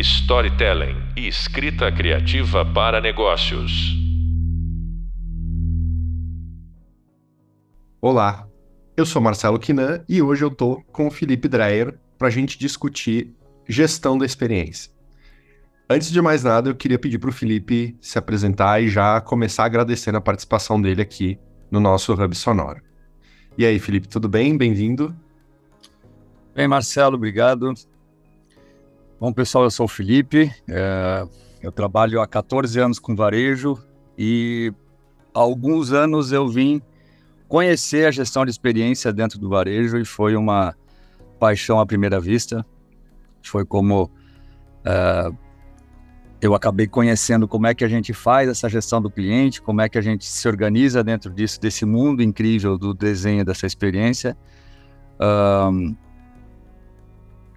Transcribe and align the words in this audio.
storytelling 0.00 0.96
e 1.14 1.28
escrita 1.28 1.92
criativa 1.92 2.64
para 2.64 3.02
negócios. 3.02 3.94
Olá, 8.00 8.48
eu 8.96 9.04
sou 9.04 9.20
Marcelo 9.20 9.58
Quinan 9.58 10.02
e 10.08 10.22
hoje 10.22 10.42
eu 10.42 10.50
tô 10.50 10.82
com 10.90 11.06
o 11.06 11.10
Felipe 11.10 11.48
Dreyer 11.48 11.98
para 12.18 12.28
a 12.28 12.30
gente 12.30 12.58
discutir 12.58 13.34
gestão 13.68 14.16
da 14.16 14.24
experiência. 14.24 14.90
Antes 15.88 16.10
de 16.10 16.22
mais 16.22 16.44
nada, 16.44 16.70
eu 16.70 16.74
queria 16.74 16.98
pedir 16.98 17.18
para 17.18 17.28
o 17.28 17.32
Felipe 17.32 17.94
se 18.00 18.18
apresentar 18.18 18.82
e 18.82 18.88
já 18.88 19.20
começar 19.20 19.64
agradecendo 19.64 20.16
a 20.16 20.22
participação 20.22 20.80
dele 20.80 21.02
aqui 21.02 21.38
no 21.70 21.78
nosso 21.78 22.14
Hub 22.14 22.34
Sonoro. 22.34 22.80
E 23.58 23.66
aí, 23.66 23.78
Felipe, 23.78 24.08
tudo 24.08 24.30
bem? 24.30 24.56
Bem-vindo. 24.56 25.14
Bem, 26.54 26.66
Marcelo, 26.66 27.16
obrigado. 27.16 27.74
Bom, 29.20 29.34
pessoal, 29.34 29.64
eu 29.64 29.70
sou 29.70 29.84
o 29.84 29.88
Felipe, 29.88 30.50
é, 30.66 31.28
eu 31.62 31.70
trabalho 31.70 32.22
há 32.22 32.26
14 32.26 32.80
anos 32.80 32.98
com 32.98 33.14
varejo 33.14 33.78
e 34.16 34.72
há 35.34 35.40
alguns 35.40 35.92
anos 35.92 36.32
eu 36.32 36.48
vim 36.48 36.80
conhecer 37.46 38.06
a 38.06 38.10
gestão 38.10 38.46
de 38.46 38.50
experiência 38.50 39.12
dentro 39.12 39.38
do 39.38 39.46
varejo 39.46 39.98
e 39.98 40.06
foi 40.06 40.34
uma 40.36 40.74
paixão 41.38 41.78
à 41.78 41.84
primeira 41.84 42.18
vista. 42.18 42.64
Foi 43.42 43.62
como 43.62 44.10
é, 44.86 45.30
eu 46.40 46.54
acabei 46.54 46.86
conhecendo 46.86 47.46
como 47.46 47.66
é 47.66 47.74
que 47.74 47.84
a 47.84 47.88
gente 47.88 48.14
faz 48.14 48.48
essa 48.48 48.70
gestão 48.70 49.02
do 49.02 49.10
cliente, 49.10 49.60
como 49.60 49.82
é 49.82 49.88
que 49.90 49.98
a 49.98 50.02
gente 50.02 50.24
se 50.24 50.48
organiza 50.48 51.04
dentro 51.04 51.30
disso, 51.30 51.60
desse 51.60 51.84
mundo 51.84 52.22
incrível 52.22 52.78
do 52.78 52.94
desenho 52.94 53.44
dessa 53.44 53.66
experiência. 53.66 54.34
Um, 55.20 55.94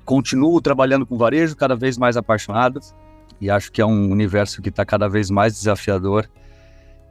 continuo 0.06 0.62
trabalhando 0.62 1.06
com 1.06 1.18
varejo, 1.18 1.56
cada 1.56 1.76
vez 1.76 1.98
mais 1.98 2.18
apaixonado, 2.18 2.80
e 3.40 3.50
acho 3.50 3.72
que 3.72 3.82
é 3.82 3.86
um 3.86 4.12
universo 4.12 4.62
que 4.62 4.70
está 4.70 4.86
cada 4.86 5.08
vez 5.08 5.30
mais 5.30 5.54
desafiador 5.54 6.30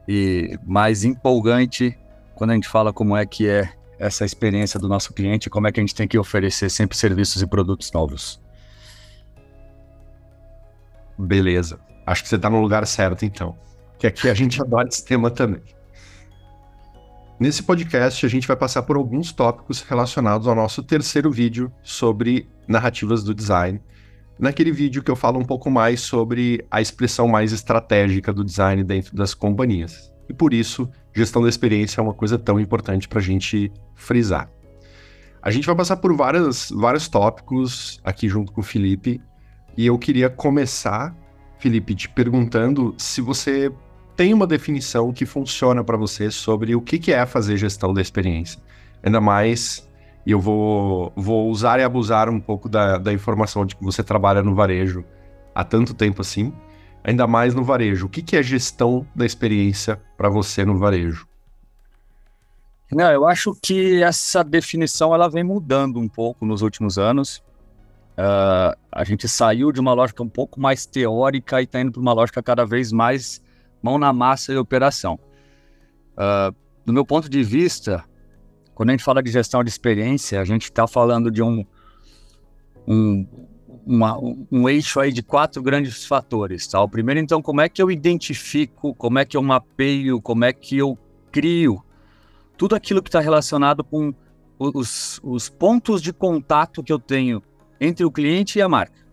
e 0.07 0.57
mais 0.65 1.03
empolgante 1.03 1.97
quando 2.35 2.51
a 2.51 2.53
gente 2.53 2.67
fala 2.67 2.91
como 2.91 3.15
é 3.15 3.25
que 3.25 3.47
é 3.47 3.71
essa 3.99 4.25
experiência 4.25 4.79
do 4.79 4.87
nosso 4.87 5.13
cliente, 5.13 5.49
como 5.49 5.67
é 5.67 5.71
que 5.71 5.79
a 5.79 5.83
gente 5.83 5.95
tem 5.95 6.07
que 6.07 6.17
oferecer 6.17 6.69
sempre 6.69 6.97
serviços 6.97 7.41
e 7.41 7.47
produtos 7.47 7.91
novos. 7.91 8.41
Beleza. 11.17 11.79
Acho 12.05 12.23
que 12.23 12.29
você 12.29 12.35
está 12.35 12.49
no 12.49 12.59
lugar 12.59 12.85
certo, 12.85 13.23
então. 13.23 13.57
Que 13.97 14.07
aqui 14.07 14.29
a 14.29 14.33
gente 14.33 14.59
adora 14.61 14.87
esse 14.87 15.05
tema 15.05 15.29
também. 15.29 15.61
Nesse 17.43 17.61
podcast, 17.61 18.25
a 18.25 18.29
gente 18.29 18.47
vai 18.47 18.55
passar 18.55 18.83
por 18.83 18.95
alguns 18.95 19.33
tópicos 19.33 19.81
relacionados 19.81 20.47
ao 20.47 20.55
nosso 20.55 20.81
terceiro 20.81 21.29
vídeo 21.29 21.69
sobre 21.83 22.47
narrativas 22.69 23.21
do 23.21 23.35
design. 23.35 23.81
Naquele 24.39 24.71
vídeo 24.71 25.03
que 25.03 25.11
eu 25.11 25.15
falo 25.17 25.41
um 25.41 25.43
pouco 25.43 25.69
mais 25.69 25.99
sobre 25.99 26.65
a 26.71 26.79
expressão 26.79 27.27
mais 27.27 27.51
estratégica 27.51 28.31
do 28.31 28.45
design 28.45 28.81
dentro 28.81 29.13
das 29.13 29.33
companhias. 29.33 30.09
E 30.29 30.33
por 30.33 30.53
isso, 30.53 30.89
gestão 31.13 31.41
da 31.41 31.49
experiência 31.49 31.99
é 31.99 32.01
uma 32.01 32.13
coisa 32.13 32.39
tão 32.39 32.61
importante 32.61 33.09
para 33.09 33.19
a 33.19 33.21
gente 33.21 33.69
frisar. 33.93 34.49
A 35.41 35.51
gente 35.51 35.65
vai 35.67 35.75
passar 35.75 35.97
por 35.97 36.15
várias, 36.15 36.71
vários 36.71 37.09
tópicos 37.09 37.99
aqui 38.05 38.29
junto 38.29 38.53
com 38.53 38.61
o 38.61 38.63
Felipe. 38.63 39.19
E 39.75 39.85
eu 39.85 39.99
queria 39.99 40.29
começar, 40.29 41.13
Felipe, 41.59 41.93
te 41.93 42.07
perguntando 42.07 42.95
se 42.97 43.19
você 43.19 43.69
tem 44.15 44.33
uma 44.33 44.47
definição 44.47 45.11
que 45.11 45.25
funciona 45.25 45.83
para 45.83 45.97
você 45.97 46.29
sobre 46.29 46.75
o 46.75 46.81
que, 46.81 46.99
que 46.99 47.11
é 47.11 47.25
fazer 47.25 47.57
gestão 47.57 47.93
da 47.93 48.01
experiência. 48.01 48.61
Ainda 49.01 49.19
mais, 49.19 49.89
e 50.25 50.31
eu 50.31 50.39
vou, 50.39 51.11
vou 51.15 51.49
usar 51.49 51.79
e 51.79 51.83
abusar 51.83 52.29
um 52.29 52.39
pouco 52.39 52.69
da, 52.69 52.97
da 52.97 53.11
informação 53.11 53.65
de 53.65 53.75
que 53.75 53.83
você 53.83 54.03
trabalha 54.03 54.41
no 54.41 54.55
varejo 54.55 55.03
há 55.53 55.63
tanto 55.63 55.93
tempo 55.93 56.21
assim, 56.21 56.53
ainda 57.03 57.27
mais 57.27 57.53
no 57.53 57.63
varejo. 57.63 58.05
O 58.05 58.09
que, 58.09 58.21
que 58.21 58.37
é 58.37 58.43
gestão 58.43 59.05
da 59.15 59.25
experiência 59.25 59.99
para 60.17 60.29
você 60.29 60.63
no 60.63 60.77
varejo? 60.77 61.27
Não, 62.91 63.11
eu 63.11 63.27
acho 63.27 63.55
que 63.61 64.03
essa 64.03 64.43
definição 64.43 65.13
ela 65.13 65.27
vem 65.27 65.43
mudando 65.43 65.99
um 65.99 66.07
pouco 66.07 66.45
nos 66.45 66.61
últimos 66.61 66.97
anos. 66.99 67.43
Uh, 68.15 68.77
a 68.91 69.03
gente 69.03 69.27
saiu 69.27 69.71
de 69.71 69.79
uma 69.79 69.93
lógica 69.93 70.21
um 70.21 70.29
pouco 70.29 70.61
mais 70.61 70.85
teórica 70.85 71.59
e 71.59 71.63
está 71.63 71.81
indo 71.81 71.91
para 71.91 72.01
uma 72.01 72.13
lógica 72.13 72.43
cada 72.43 72.63
vez 72.63 72.91
mais 72.91 73.41
mão 73.83 73.99
na 73.99 74.13
massa 74.13 74.53
e 74.53 74.57
operação. 74.57 75.19
Uh, 76.13 76.55
do 76.85 76.93
meu 76.93 77.05
ponto 77.05 77.29
de 77.29 77.43
vista, 77.43 78.03
quando 78.73 78.89
a 78.89 78.93
gente 78.93 79.03
fala 79.03 79.21
de 79.21 79.29
gestão 79.29 79.63
de 79.63 79.69
experiência, 79.69 80.39
a 80.39 80.45
gente 80.45 80.63
está 80.63 80.87
falando 80.87 81.29
de 81.29 81.43
um, 81.43 81.65
um, 82.87 83.27
uma, 83.85 84.17
um 84.51 84.69
eixo 84.69 84.99
aí 84.99 85.11
de 85.11 85.21
quatro 85.21 85.61
grandes 85.61 86.05
fatores. 86.05 86.65
Tá? 86.65 86.81
O 86.81 86.89
primeiro, 86.89 87.19
então, 87.19 87.41
como 87.41 87.61
é 87.61 87.67
que 87.67 87.81
eu 87.81 87.91
identifico, 87.91 88.95
como 88.95 89.19
é 89.19 89.25
que 89.25 89.35
eu 89.35 89.43
mapeio, 89.43 90.21
como 90.21 90.45
é 90.45 90.53
que 90.53 90.77
eu 90.77 90.97
crio 91.31 91.83
tudo 92.57 92.75
aquilo 92.75 93.01
que 93.01 93.09
está 93.09 93.19
relacionado 93.19 93.83
com 93.83 94.13
os, 94.57 95.19
os 95.23 95.49
pontos 95.49 96.01
de 96.01 96.13
contato 96.13 96.83
que 96.83 96.93
eu 96.93 96.99
tenho 96.99 97.41
entre 97.81 98.05
o 98.05 98.11
cliente 98.11 98.59
e 98.59 98.61
a 98.61 98.69
marca. 98.69 99.03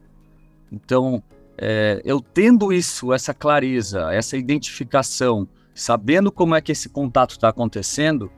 Então, 0.71 1.23
é, 1.63 2.01
eu 2.07 2.23
tendo 2.23 2.73
isso, 2.73 3.13
essa 3.13 3.35
clareza, 3.35 4.11
essa 4.15 4.35
identificação, 4.35 5.47
sabendo 5.75 6.33
como 6.33 6.55
é 6.55 6.61
que 6.63 6.73
esse 6.73 6.89
contato 6.89 7.33
está 7.33 7.51
acontecendo, 7.51 8.33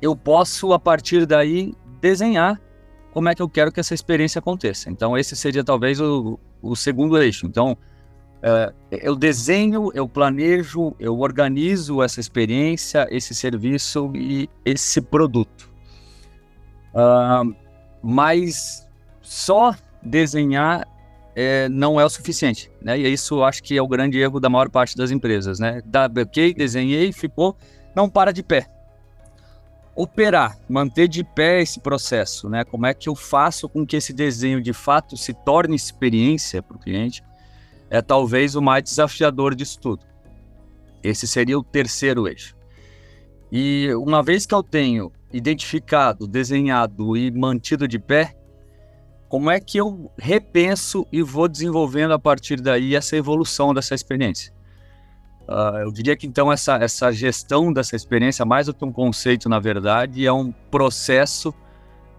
eu 0.00 0.14
posso, 0.14 0.72
a 0.72 0.78
partir 0.78 1.26
daí, 1.26 1.74
desenhar 2.00 2.60
como 3.12 3.28
é 3.28 3.34
que 3.34 3.42
eu 3.42 3.48
quero 3.48 3.72
que 3.72 3.80
essa 3.80 3.92
experiência 3.92 4.38
aconteça. 4.38 4.88
Então, 4.88 5.18
esse 5.18 5.34
seria 5.34 5.64
talvez 5.64 6.00
o, 6.00 6.38
o 6.62 6.76
segundo 6.76 7.20
eixo. 7.20 7.44
Então, 7.44 7.76
é, 8.40 8.72
eu 8.90 9.16
desenho, 9.16 9.90
eu 9.92 10.08
planejo, 10.08 10.94
eu 11.00 11.18
organizo 11.18 12.02
essa 12.02 12.20
experiência, 12.20 13.08
esse 13.10 13.34
serviço 13.34 14.12
e 14.14 14.48
esse 14.64 15.00
produto. 15.00 15.72
Uh, 16.94 17.52
mas 18.00 18.86
só 19.20 19.74
desenhar 20.00 20.86
é, 21.34 21.68
não 21.68 22.00
é 22.00 22.04
o 22.04 22.08
suficiente, 22.08 22.70
né? 22.80 22.98
E 22.98 23.12
isso 23.12 23.42
acho 23.42 23.62
que 23.62 23.76
é 23.76 23.82
o 23.82 23.88
grande 23.88 24.18
erro 24.18 24.38
da 24.38 24.48
maior 24.48 24.70
parte 24.70 24.96
das 24.96 25.10
empresas, 25.10 25.58
né? 25.58 25.82
Da, 25.84 26.06
ok, 26.06 26.54
desenhei, 26.54 27.12
ficou, 27.12 27.56
não 27.94 28.08
para 28.08 28.32
de 28.32 28.42
pé. 28.42 28.68
Operar, 29.96 30.58
manter 30.68 31.08
de 31.08 31.22
pé 31.24 31.62
esse 31.62 31.80
processo, 31.80 32.48
né? 32.48 32.64
Como 32.64 32.86
é 32.86 32.94
que 32.94 33.08
eu 33.08 33.14
faço 33.14 33.68
com 33.68 33.84
que 33.84 33.96
esse 33.96 34.12
desenho 34.12 34.60
de 34.60 34.72
fato 34.72 35.16
se 35.16 35.32
torne 35.32 35.74
experiência 35.74 36.62
para 36.62 36.76
o 36.76 36.80
cliente? 36.80 37.22
É 37.90 38.00
talvez 38.00 38.54
o 38.54 38.62
mais 38.62 38.84
desafiador 38.84 39.54
disso 39.54 39.78
tudo. 39.80 40.04
Esse 41.02 41.26
seria 41.26 41.58
o 41.58 41.62
terceiro 41.62 42.26
eixo. 42.26 42.56
E 43.52 43.88
uma 43.94 44.22
vez 44.22 44.46
que 44.46 44.54
eu 44.54 44.62
tenho 44.62 45.12
identificado, 45.32 46.26
desenhado 46.26 47.16
e 47.16 47.30
mantido 47.30 47.86
de 47.86 47.98
pé, 47.98 48.34
como 49.28 49.50
é 49.50 49.58
que 49.58 49.78
eu 49.78 50.10
repenso 50.18 51.06
e 51.10 51.22
vou 51.22 51.48
desenvolvendo 51.48 52.12
a 52.12 52.18
partir 52.18 52.60
daí 52.60 52.94
essa 52.94 53.16
evolução 53.16 53.74
dessa 53.74 53.94
experiência? 53.94 54.52
Uh, 55.48 55.78
eu 55.82 55.92
diria 55.92 56.16
que 56.16 56.26
então 56.26 56.50
essa, 56.50 56.76
essa 56.76 57.12
gestão 57.12 57.72
dessa 57.72 57.94
experiência, 57.94 58.44
mais 58.44 58.66
do 58.66 58.74
que 58.74 58.84
um 58.84 58.92
conceito, 58.92 59.48
na 59.48 59.58
verdade, 59.58 60.26
é 60.26 60.32
um 60.32 60.50
processo 60.70 61.52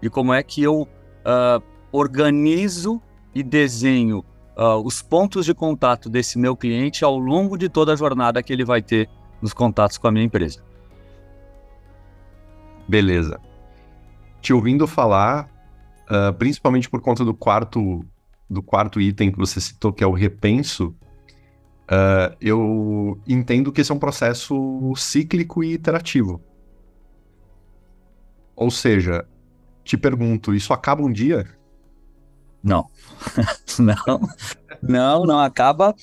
de 0.00 0.08
como 0.08 0.32
é 0.32 0.42
que 0.42 0.62
eu 0.62 0.82
uh, 0.82 1.62
organizo 1.90 3.02
e 3.34 3.42
desenho 3.42 4.24
uh, 4.56 4.80
os 4.84 5.02
pontos 5.02 5.44
de 5.44 5.54
contato 5.54 6.08
desse 6.08 6.38
meu 6.38 6.56
cliente 6.56 7.04
ao 7.04 7.18
longo 7.18 7.56
de 7.58 7.68
toda 7.68 7.92
a 7.92 7.96
jornada 7.96 8.42
que 8.42 8.52
ele 8.52 8.64
vai 8.64 8.80
ter 8.80 9.08
nos 9.42 9.52
contatos 9.52 9.98
com 9.98 10.06
a 10.06 10.12
minha 10.12 10.24
empresa. 10.24 10.62
Beleza. 12.88 13.40
Te 14.40 14.52
ouvindo 14.52 14.86
falar, 14.86 15.48
uh, 16.10 16.32
principalmente 16.34 16.88
por 16.88 17.00
conta 17.00 17.24
do 17.24 17.34
quarto, 17.34 18.04
do 18.48 18.62
quarto 18.62 19.00
item 19.00 19.30
que 19.30 19.38
você 19.38 19.60
citou, 19.60 19.92
que 19.92 20.02
é 20.02 20.06
o 20.06 20.12
repenso, 20.12 20.94
uh, 21.90 22.34
eu 22.40 23.20
entendo 23.26 23.72
que 23.72 23.80
esse 23.80 23.92
é 23.92 23.94
um 23.94 23.98
processo 23.98 24.92
cíclico 24.96 25.62
e 25.62 25.72
iterativo. 25.72 26.40
Ou 28.54 28.70
seja, 28.70 29.26
te 29.84 29.96
pergunto, 29.96 30.54
isso 30.54 30.72
acaba 30.72 31.02
um 31.02 31.12
dia? 31.12 31.46
Não. 32.62 32.86
não, 33.78 34.20
não, 34.82 35.24
não 35.24 35.38
acaba. 35.40 35.94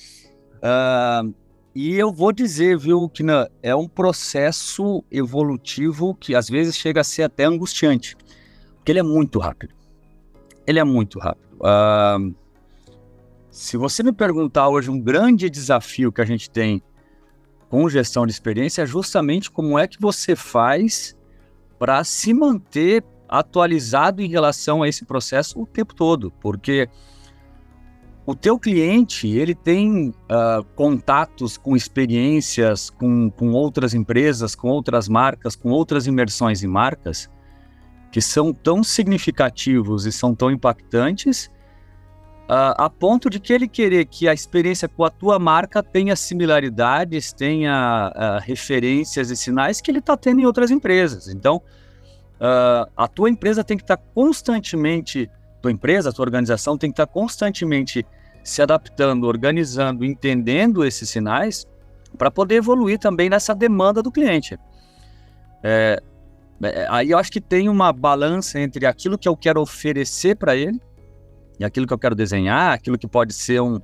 Uh, 0.56 1.34
e 1.74 1.94
eu 1.96 2.12
vou 2.12 2.32
dizer, 2.32 2.78
viu, 2.78 3.08
que 3.08 3.24
é 3.60 3.74
um 3.74 3.88
processo 3.88 5.04
evolutivo 5.10 6.14
que 6.14 6.36
às 6.36 6.48
vezes 6.48 6.76
chega 6.76 7.00
a 7.00 7.04
ser 7.04 7.24
até 7.24 7.44
angustiante, 7.44 8.16
porque 8.76 8.92
ele 8.92 9.00
é 9.00 9.02
muito 9.02 9.40
rápido 9.40 9.74
ele 10.66 10.78
é 10.78 10.84
muito 10.84 11.18
rápido. 11.18 11.56
Uh, 11.56 12.34
se 13.50 13.76
você 13.76 14.02
me 14.02 14.12
perguntar 14.12 14.68
hoje 14.68 14.90
um 14.90 15.00
grande 15.00 15.48
desafio 15.48 16.10
que 16.10 16.20
a 16.20 16.24
gente 16.24 16.50
tem 16.50 16.82
com 17.68 17.88
gestão 17.88 18.26
de 18.26 18.32
experiência 18.32 18.82
é 18.82 18.86
justamente 18.86 19.50
como 19.50 19.78
é 19.78 19.86
que 19.86 20.00
você 20.00 20.34
faz 20.36 21.16
para 21.78 22.02
se 22.04 22.32
manter 22.34 23.04
atualizado 23.28 24.22
em 24.22 24.28
relação 24.28 24.82
a 24.82 24.88
esse 24.88 25.04
processo 25.04 25.60
o 25.60 25.66
tempo 25.66 25.94
todo, 25.94 26.30
porque 26.40 26.88
o 28.26 28.34
teu 28.34 28.58
cliente 28.58 29.28
ele 29.28 29.54
tem 29.54 30.08
uh, 30.08 30.64
contatos 30.74 31.56
com 31.56 31.76
experiências 31.76 32.90
com, 32.90 33.30
com 33.30 33.52
outras 33.52 33.92
empresas, 33.92 34.54
com 34.54 34.68
outras 34.68 35.08
marcas, 35.08 35.54
com 35.54 35.70
outras 35.70 36.06
imersões 36.06 36.62
em 36.62 36.68
marcas 36.68 37.30
que 38.14 38.22
são 38.22 38.52
tão 38.52 38.84
significativos 38.84 40.06
e 40.06 40.12
são 40.12 40.36
tão 40.36 40.48
impactantes 40.48 41.46
uh, 42.44 42.70
a 42.78 42.88
ponto 42.88 43.28
de 43.28 43.40
que 43.40 43.52
ele 43.52 43.66
querer 43.66 44.04
que 44.04 44.28
a 44.28 44.32
experiência 44.32 44.88
com 44.88 45.02
a 45.02 45.10
tua 45.10 45.36
marca 45.36 45.82
tenha 45.82 46.14
similaridades, 46.14 47.32
tenha 47.32 48.12
uh, 48.14 48.40
referências 48.40 49.30
e 49.30 49.36
sinais 49.36 49.80
que 49.80 49.90
ele 49.90 49.98
está 49.98 50.16
tendo 50.16 50.40
em 50.40 50.46
outras 50.46 50.70
empresas. 50.70 51.26
Então, 51.26 51.60
a 52.96 53.08
tua 53.08 53.28
empresa 53.30 53.64
tem 53.64 53.76
que 53.76 53.82
estar 53.82 53.96
tá 53.96 54.02
constantemente 54.14 55.28
tua 55.60 55.72
empresa, 55.72 56.12
tua 56.12 56.24
organização 56.24 56.78
tem 56.78 56.90
que 56.90 56.94
estar 56.94 57.06
constantemente 57.06 58.06
se 58.44 58.62
adaptando, 58.62 59.24
organizando, 59.24 60.04
entendendo 60.04 60.84
esses 60.84 61.10
sinais 61.10 61.66
para 62.16 62.30
poder 62.30 62.56
evoluir 62.56 62.96
também 62.96 63.28
nessa 63.28 63.56
demanda 63.56 64.00
do 64.00 64.12
cliente. 64.12 64.56
É, 65.64 66.00
aí 66.88 67.10
eu 67.10 67.18
acho 67.18 67.30
que 67.30 67.40
tem 67.40 67.68
uma 67.68 67.92
balança 67.92 68.58
entre 68.60 68.86
aquilo 68.86 69.18
que 69.18 69.28
eu 69.28 69.36
quero 69.36 69.60
oferecer 69.60 70.36
para 70.36 70.56
ele 70.56 70.80
e 71.58 71.64
aquilo 71.64 71.86
que 71.86 71.92
eu 71.92 71.98
quero 71.98 72.14
desenhar, 72.14 72.72
aquilo 72.72 72.98
que 72.98 73.06
pode 73.06 73.32
ser 73.32 73.60
um, 73.60 73.80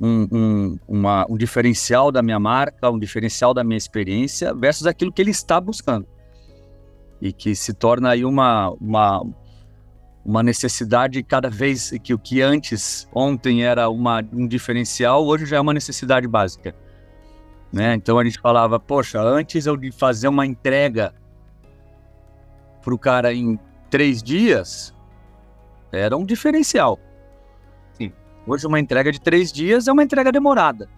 um, 0.00 0.28
um, 0.30 0.78
uma, 0.86 1.26
um 1.28 1.36
diferencial 1.36 2.10
da 2.12 2.22
minha 2.22 2.38
marca, 2.38 2.90
um 2.90 2.98
diferencial 2.98 3.52
da 3.52 3.64
minha 3.64 3.76
experiência, 3.76 4.54
versus 4.54 4.86
aquilo 4.86 5.12
que 5.12 5.22
ele 5.22 5.30
está 5.30 5.60
buscando. 5.60 6.06
E 7.20 7.32
que 7.32 7.54
se 7.54 7.72
torna 7.72 8.10
aí 8.10 8.24
uma, 8.24 8.70
uma, 8.80 9.24
uma 10.24 10.42
necessidade 10.42 11.22
cada 11.22 11.48
vez 11.48 11.90
que 12.02 12.12
o 12.12 12.18
que 12.18 12.42
antes, 12.42 13.08
ontem 13.14 13.64
era 13.64 13.88
uma, 13.88 14.22
um 14.32 14.46
diferencial, 14.46 15.24
hoje 15.24 15.46
já 15.46 15.56
é 15.56 15.60
uma 15.60 15.74
necessidade 15.74 16.28
básica. 16.28 16.74
Né? 17.72 17.94
Então 17.94 18.18
a 18.18 18.24
gente 18.24 18.38
falava, 18.38 18.78
poxa, 18.78 19.20
antes 19.20 19.66
eu 19.66 19.76
de 19.76 19.90
fazer 19.90 20.28
uma 20.28 20.46
entrega 20.46 21.12
para 22.84 22.94
o 22.94 22.98
cara 22.98 23.32
em 23.32 23.58
três 23.90 24.22
dias, 24.22 24.94
era 25.90 26.16
um 26.16 26.24
diferencial. 26.24 26.98
Sim. 27.94 28.12
Hoje 28.46 28.66
uma 28.66 28.78
entrega 28.78 29.10
de 29.10 29.20
três 29.20 29.50
dias 29.50 29.88
é 29.88 29.92
uma 29.92 30.02
entrega 30.02 30.30
demorada. 30.30 30.88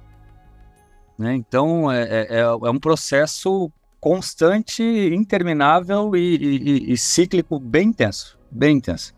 Né? 1.16 1.34
Então 1.34 1.90
é, 1.90 2.02
é, 2.02 2.26
é, 2.30 2.40
é 2.40 2.70
um 2.70 2.78
processo 2.78 3.70
constante, 4.00 4.82
interminável 4.82 6.14
e, 6.14 6.36
e, 6.36 6.92
e 6.92 6.98
cíclico 6.98 7.58
bem 7.58 7.88
intenso, 7.88 8.38
bem 8.50 8.76
intenso. 8.76 9.14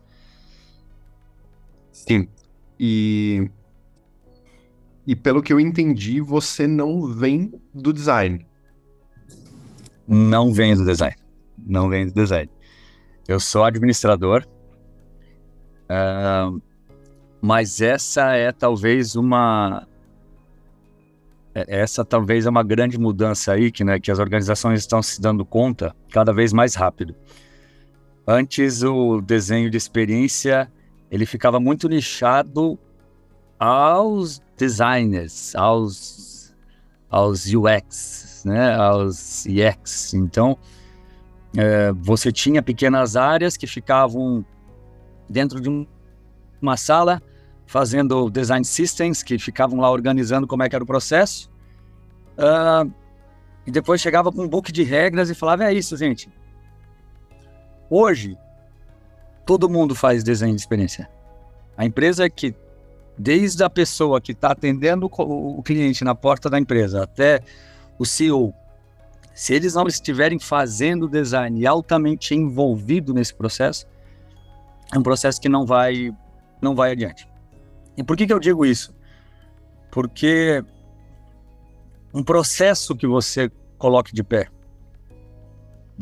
Sim. 1.92 2.28
E. 2.78 3.50
E 5.06 5.16
pelo 5.16 5.42
que 5.42 5.52
eu 5.52 5.58
entendi, 5.58 6.20
você 6.20 6.66
não 6.66 7.06
vem 7.06 7.52
do 7.72 7.94
design. 7.94 8.46
Não 10.06 10.52
venho 10.52 10.76
do 10.76 10.84
design. 10.84 11.16
Não 11.56 11.88
venho 11.88 12.08
do 12.08 12.14
design. 12.14 12.50
Eu 13.28 13.38
sou 13.38 13.62
administrador. 13.62 14.48
Uh, 15.84 16.60
mas 17.42 17.82
essa 17.82 18.34
é 18.34 18.50
talvez 18.50 19.14
uma. 19.16 19.86
É, 21.54 21.80
essa 21.80 22.06
talvez 22.06 22.46
é 22.46 22.50
uma 22.50 22.62
grande 22.62 22.98
mudança 22.98 23.52
aí 23.52 23.70
que, 23.70 23.84
né, 23.84 24.00
que 24.00 24.10
as 24.10 24.18
organizações 24.18 24.80
estão 24.80 25.02
se 25.02 25.20
dando 25.20 25.44
conta 25.44 25.94
cada 26.10 26.32
vez 26.32 26.54
mais 26.54 26.74
rápido. 26.74 27.14
Antes, 28.26 28.82
o 28.82 29.20
desenho 29.20 29.70
de 29.70 29.76
experiência 29.76 30.72
ele 31.10 31.26
ficava 31.26 31.60
muito 31.60 31.86
nichado 31.86 32.78
aos 33.58 34.40
designers, 34.56 35.54
aos, 35.54 36.54
aos 37.10 37.44
UX, 37.46 38.42
né, 38.46 38.74
aos 38.74 39.44
EX. 39.46 40.14
Então, 40.14 40.58
é, 41.56 41.92
você 41.92 42.30
tinha 42.30 42.62
pequenas 42.62 43.16
áreas 43.16 43.56
que 43.56 43.66
ficavam 43.66 44.44
dentro 45.28 45.60
de 45.60 45.68
um, 45.68 45.86
uma 46.60 46.76
sala 46.76 47.22
fazendo 47.66 48.30
design 48.30 48.64
systems, 48.64 49.22
que 49.22 49.38
ficavam 49.38 49.78
lá 49.78 49.90
organizando 49.90 50.46
como 50.46 50.62
é 50.62 50.68
que 50.68 50.74
era 50.74 50.82
o 50.82 50.86
processo. 50.86 51.50
Uh, 52.38 52.90
e 53.66 53.70
depois 53.70 54.00
chegava 54.00 54.32
com 54.32 54.42
um 54.42 54.48
book 54.48 54.72
de 54.72 54.82
regras 54.82 55.28
e 55.28 55.34
falava, 55.34 55.64
é 55.64 55.74
isso, 55.74 55.96
gente. 55.96 56.30
Hoje, 57.90 58.38
todo 59.44 59.68
mundo 59.68 59.94
faz 59.94 60.24
desenho 60.24 60.54
de 60.54 60.60
experiência. 60.60 61.08
A 61.76 61.84
empresa 61.84 62.28
que, 62.30 62.54
desde 63.16 63.62
a 63.62 63.68
pessoa 63.68 64.20
que 64.20 64.32
está 64.32 64.52
atendendo 64.52 65.10
o 65.10 65.62
cliente 65.62 66.04
na 66.04 66.14
porta 66.14 66.48
da 66.48 66.58
empresa 66.58 67.04
até 67.04 67.42
o 67.98 68.06
CEO, 68.06 68.54
se 69.38 69.54
eles 69.54 69.74
não 69.74 69.86
estiverem 69.86 70.36
fazendo 70.36 71.06
design 71.08 71.60
e 71.60 71.64
altamente 71.64 72.34
envolvido 72.34 73.14
nesse 73.14 73.32
processo, 73.32 73.86
é 74.92 74.98
um 74.98 75.02
processo 75.02 75.40
que 75.40 75.48
não 75.48 75.64
vai, 75.64 76.10
não 76.60 76.74
vai 76.74 76.90
adiante. 76.90 77.28
E 77.96 78.02
por 78.02 78.16
que, 78.16 78.26
que 78.26 78.32
eu 78.32 78.40
digo 78.40 78.66
isso? 78.66 78.92
Porque 79.92 80.64
um 82.12 82.20
processo 82.20 82.96
que 82.96 83.06
você 83.06 83.48
coloque 83.78 84.12
de 84.12 84.24
pé, 84.24 84.48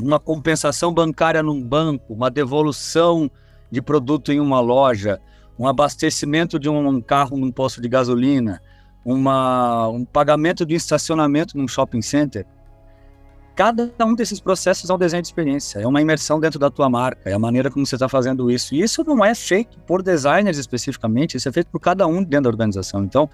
uma 0.01 0.19
compensação 0.19 0.91
bancária 0.91 1.43
num 1.43 1.63
banco, 1.63 2.15
uma 2.15 2.31
devolução 2.31 3.31
de 3.71 3.83
produto 3.83 4.33
em 4.33 4.41
uma 4.41 4.61
loja, 4.61 5.21
um 5.59 5.69
abastecimento 5.69 6.59
de 6.59 6.71
um 6.71 7.03
carro 7.03 7.37
num 7.37 7.53
posto 7.53 7.83
de 7.83 7.89
gasolina, 7.91 8.63
uma, 9.05 9.89
um 9.89 10.07
pagamento 10.07 10.65
de 10.65 10.75
estacionamento 10.75 11.59
num 11.59 11.69
shopping 11.69 12.01
center. 12.01 12.47
Cada 13.57 13.91
um 14.05 14.15
desses 14.15 14.39
processos 14.39 14.91
é 14.91 14.93
um 14.93 14.99
desenho 14.99 15.23
de 15.23 15.29
experiência, 15.29 15.79
é 15.79 15.87
uma 15.87 16.03
imersão 16.03 16.39
dentro 16.39 16.59
da 16.59 16.71
tua 16.71 16.91
marca, 16.91 17.31
é 17.31 17.33
a 17.33 17.39
maneira 17.39 17.71
como 17.71 17.87
você 17.87 17.97
está 17.97 18.07
fazendo 18.07 18.51
isso. 18.51 18.75
E 18.75 18.83
isso 18.83 19.03
não 19.03 19.25
é 19.25 19.35
feito 19.35 19.79
por 19.81 20.03
designers 20.03 20.59
especificamente, 20.59 21.39
isso 21.39 21.49
é 21.49 21.53
feito 21.53 21.69
por 21.69 21.81
cada 21.81 22.07
um 22.07 22.23
dentro 22.23 22.43
da 22.43 22.51
organização. 22.51 23.03
Então, 23.03 23.31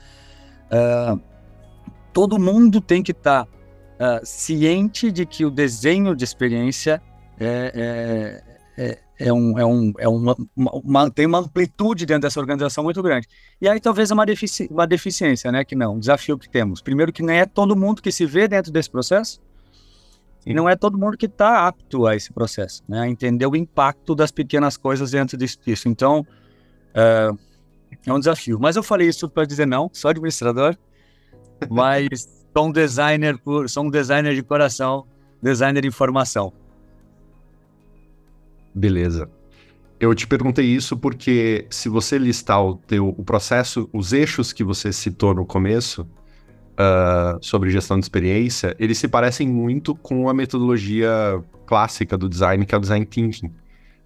uh, 0.70 1.20
todo 2.12 2.38
mundo 2.38 2.80
tem 2.80 3.02
que 3.02 3.10
estar 3.10 3.46
tá 3.46 4.20
uh, 4.20 4.24
ciente 4.24 5.10
de 5.10 5.26
que 5.26 5.44
o 5.44 5.50
desenho 5.50 6.14
de 6.14 6.22
experiência 6.22 7.02
é, 7.40 8.42
é, 8.78 8.84
é, 8.84 8.98
é, 9.19 9.32
um, 9.32 9.58
é, 9.58 9.66
um, 9.66 9.92
é 9.98 10.06
uma, 10.06 10.36
uma, 10.54 11.10
tem 11.10 11.26
uma 11.26 11.38
amplitude 11.38 12.06
dentro 12.06 12.22
dessa 12.22 12.38
organização 12.38 12.84
muito 12.84 13.02
grande. 13.02 13.26
E 13.60 13.69
aí 13.69 13.80
talvez 13.80 14.12
é 14.12 14.14
uma, 14.14 14.24
defici 14.24 14.69
uma 14.70 14.86
deficiência, 14.86 15.50
né? 15.50 15.64
Que 15.64 15.74
não, 15.74 15.96
um 15.96 15.98
desafio 15.98 16.38
que 16.38 16.48
temos. 16.48 16.81
Primeiro 16.81 17.12
que 17.12 17.24
nem 17.24 17.41
é 17.41 17.44
todo 17.44 17.74
mundo 17.74 18.00
que 18.00 18.12
se 18.12 18.24
vê 18.24 18.46
dentro 18.46 18.70
desse 18.70 18.88
processo 18.88 19.41
e 20.44 20.53
não 20.53 20.69
é 20.69 20.77
todo 20.77 20.99
mundo 20.99 21.17
que 21.17 21.27
está 21.27 21.67
apto 21.67 22.06
a 22.06 22.17
esse 22.17 22.32
processo, 22.32 22.82
né? 22.89 23.01
A 23.01 23.08
entender 23.08 23.46
o 23.46 23.55
impacto 23.55 24.15
das 24.15 24.31
pequenas 24.31 24.77
coisas 24.77 25.11
dentro 25.11 25.37
disso. 25.37 25.89
Então, 25.89 26.27
é, 26.94 27.31
é 28.06 28.13
um 28.13 28.19
desafio. 28.19 28.58
Mas 28.61 28.77
eu 28.77 28.82
falei 28.82 29.08
isso 29.08 29.29
para 29.29 29.44
dizer 29.44 29.67
não, 29.67 29.91
sou 29.93 30.11
administrador, 30.11 30.77
mas 31.70 32.43
Sou 32.55 32.67
um 32.67 32.72
designer 32.72 33.39
por, 33.39 33.69
sou 33.69 33.84
um 33.84 33.91
designer 33.91 34.34
de 34.34 34.43
coração, 34.43 35.06
designer 35.43 35.81
de 35.81 35.89
informação. 35.89 36.53
Beleza. 38.75 39.29
Eu 39.99 40.15
te 40.15 40.27
perguntei 40.27 40.67
isso 40.67 40.96
porque 40.96 41.67
se 41.70 41.89
você 41.89 42.19
listar 42.19 42.63
o 42.63 42.77
teu 42.77 43.08
o 43.08 43.25
processo, 43.25 43.89
os 43.93 44.13
eixos 44.13 44.53
que 44.53 44.63
você 44.63 44.93
citou 44.93 45.34
no 45.34 45.46
começo 45.46 46.06
uh, 46.82 47.39
sobre 47.41 47.70
gestão 47.70 47.98
de 47.98 48.05
experiência, 48.05 48.74
eles 48.79 48.98
se 48.98 49.08
parecem 49.08 49.48
muito 49.48 49.94
com 49.94 50.29
a 50.29 50.34
metodologia 50.34 51.43
clássica 51.67 52.19
do 52.19 52.29
design, 52.29 52.67
que 52.67 52.74
é 52.74 52.79
o 52.79 52.81
design 52.81 53.06
thinking. 53.06 53.53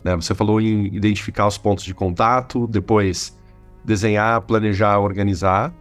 Né? 0.05 0.15
Você 0.17 0.35
falou 0.35 0.61
em 0.61 0.87
identificar 0.95 1.47
os 1.47 1.59
pontos 1.59 1.85
de 1.85 1.95
contato, 1.95 2.67
depois 2.67 3.37
desenhar, 3.85 4.41
planejar, 4.43 4.99
organizar. 4.99 5.75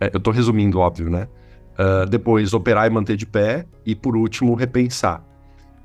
É, 0.00 0.10
eu 0.12 0.18
estou 0.18 0.32
resumindo, 0.32 0.78
óbvio, 0.78 1.10
né? 1.10 1.26
Uh, 1.78 2.06
depois, 2.08 2.52
operar 2.52 2.86
e 2.86 2.90
manter 2.90 3.16
de 3.16 3.24
pé. 3.24 3.66
E, 3.86 3.94
por 3.94 4.16
último, 4.16 4.54
repensar. 4.54 5.20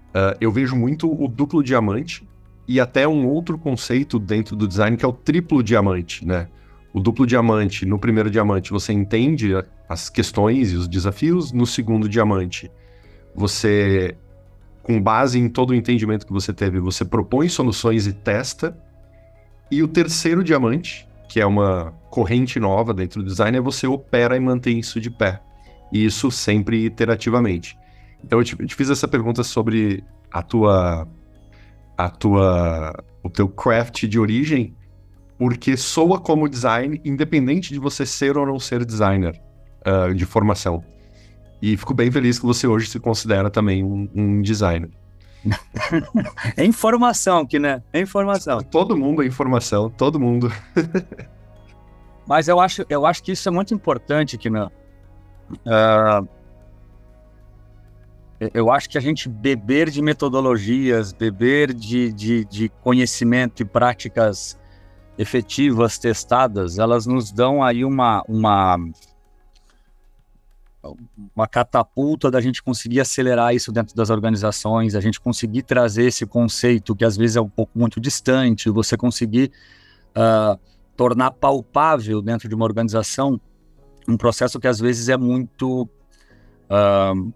Uh, 0.09 0.35
eu 0.41 0.51
vejo 0.51 0.75
muito 0.75 1.11
o 1.11 1.27
duplo 1.27 1.63
diamante 1.63 2.27
e 2.67 2.79
até 2.79 3.07
um 3.07 3.27
outro 3.27 3.57
conceito 3.57 4.19
dentro 4.19 4.55
do 4.55 4.67
design 4.67 4.95
que 4.97 5.05
é 5.05 5.07
o 5.07 5.13
triplo 5.13 5.63
diamante, 5.63 6.25
né? 6.25 6.47
O 6.93 6.99
duplo 6.99 7.25
diamante, 7.25 7.85
no 7.85 7.97
primeiro 7.97 8.29
diamante, 8.29 8.71
você 8.71 8.93
entende 8.93 9.51
as 9.93 10.09
questões 10.09 10.71
e 10.71 10.75
os 10.75 10.87
desafios. 10.87 11.51
No 11.51 11.65
segundo 11.65 12.09
diamante, 12.09 12.69
você, 13.33 14.17
com 14.81 15.01
base 15.01 15.39
em 15.39 15.47
todo 15.47 15.69
o 15.69 15.75
entendimento 15.75 16.25
que 16.25 16.33
você 16.33 16.51
teve, 16.51 16.79
você 16.79 17.05
propõe 17.05 17.47
soluções 17.47 18.07
e 18.07 18.13
testa. 18.13 18.77
E 19.71 19.81
o 19.81 19.87
terceiro 19.87 20.43
diamante, 20.43 21.07
que 21.29 21.39
é 21.39 21.45
uma 21.45 21.93
corrente 22.09 22.59
nova 22.59 22.93
dentro 22.93 23.21
do 23.21 23.27
design, 23.27 23.57
é 23.57 23.61
você 23.61 23.87
opera 23.87 24.35
e 24.35 24.39
mantém 24.39 24.79
isso 24.79 24.99
de 24.99 25.09
pé 25.09 25.41
e 25.91 26.03
isso 26.03 26.29
sempre 26.29 26.85
iterativamente. 26.85 27.77
Então 28.23 28.39
eu 28.39 28.43
te, 28.43 28.59
eu 28.59 28.65
te, 28.65 28.75
fiz 28.75 28.89
essa 28.89 29.07
pergunta 29.07 29.43
sobre 29.43 30.03
a 30.31 30.41
tua 30.41 31.07
a 31.97 32.09
tua 32.09 32.93
o 33.21 33.29
teu 33.29 33.47
craft 33.47 34.05
de 34.05 34.19
origem, 34.19 34.75
porque 35.37 35.77
soa 35.77 36.19
como 36.19 36.49
design, 36.49 36.99
independente 37.05 37.73
de 37.73 37.79
você 37.79 38.05
ser 38.05 38.37
ou 38.37 38.45
não 38.45 38.59
ser 38.59 38.83
designer 38.85 39.39
uh, 39.87 40.13
de 40.13 40.25
formação. 40.25 40.83
E 41.61 41.77
fico 41.77 41.93
bem 41.93 42.11
feliz 42.11 42.37
que 42.37 42.45
você 42.45 42.67
hoje 42.67 42.87
se 42.89 42.99
considera 42.99 43.49
também 43.49 43.83
um, 43.83 44.09
um 44.13 44.41
designer. 44.41 44.89
é 46.57 46.65
informação 46.65 47.39
aqui, 47.39 47.59
né? 47.59 47.81
É 47.91 47.99
informação. 47.99 48.61
Todo 48.61 48.97
mundo 48.97 49.23
é 49.23 49.25
informação, 49.25 49.89
todo 49.89 50.19
mundo. 50.19 50.51
Mas 52.27 52.47
eu 52.47 52.59
acho, 52.59 52.85
eu 52.89 53.05
acho 53.05 53.21
que 53.21 53.33
isso 53.33 53.47
é 53.47 53.51
muito 53.51 53.73
importante, 53.73 54.37
que 54.37 54.49
Uh, 54.49 54.69
ah, 55.67 56.23
eu 58.53 58.71
acho 58.71 58.89
que 58.89 58.97
a 58.97 59.01
gente 59.01 59.29
beber 59.29 59.89
de 59.89 60.01
metodologias, 60.01 61.13
beber 61.13 61.73
de, 61.73 62.11
de, 62.11 62.45
de 62.45 62.69
conhecimento 62.81 63.61
e 63.61 63.65
práticas 63.65 64.59
efetivas, 65.17 65.97
testadas, 65.97 66.79
elas 66.79 67.05
nos 67.05 67.31
dão 67.31 67.63
aí 67.63 67.85
uma, 67.85 68.23
uma, 68.27 68.77
uma 71.35 71.47
catapulta 71.47 72.29
da 72.29 72.41
gente 72.41 72.61
conseguir 72.61 72.99
acelerar 72.99 73.55
isso 73.55 73.71
dentro 73.71 73.95
das 73.95 74.09
organizações, 74.09 74.95
a 74.95 75.01
gente 75.01 75.19
conseguir 75.19 75.63
trazer 75.63 76.05
esse 76.05 76.25
conceito 76.25 76.95
que 76.95 77.05
às 77.05 77.15
vezes 77.15 77.35
é 77.35 77.41
um 77.41 77.49
pouco 77.49 77.77
muito 77.77 78.01
distante, 78.01 78.69
você 78.69 78.97
conseguir 78.97 79.51
uh, 80.09 80.59
tornar 80.95 81.31
palpável 81.31 82.21
dentro 82.21 82.49
de 82.49 82.55
uma 82.55 82.65
organização 82.65 83.39
um 84.07 84.17
processo 84.17 84.59
que 84.59 84.67
às 84.67 84.79
vezes 84.79 85.09
é 85.09 85.17
muito. 85.17 85.87
Uh, 86.69 87.33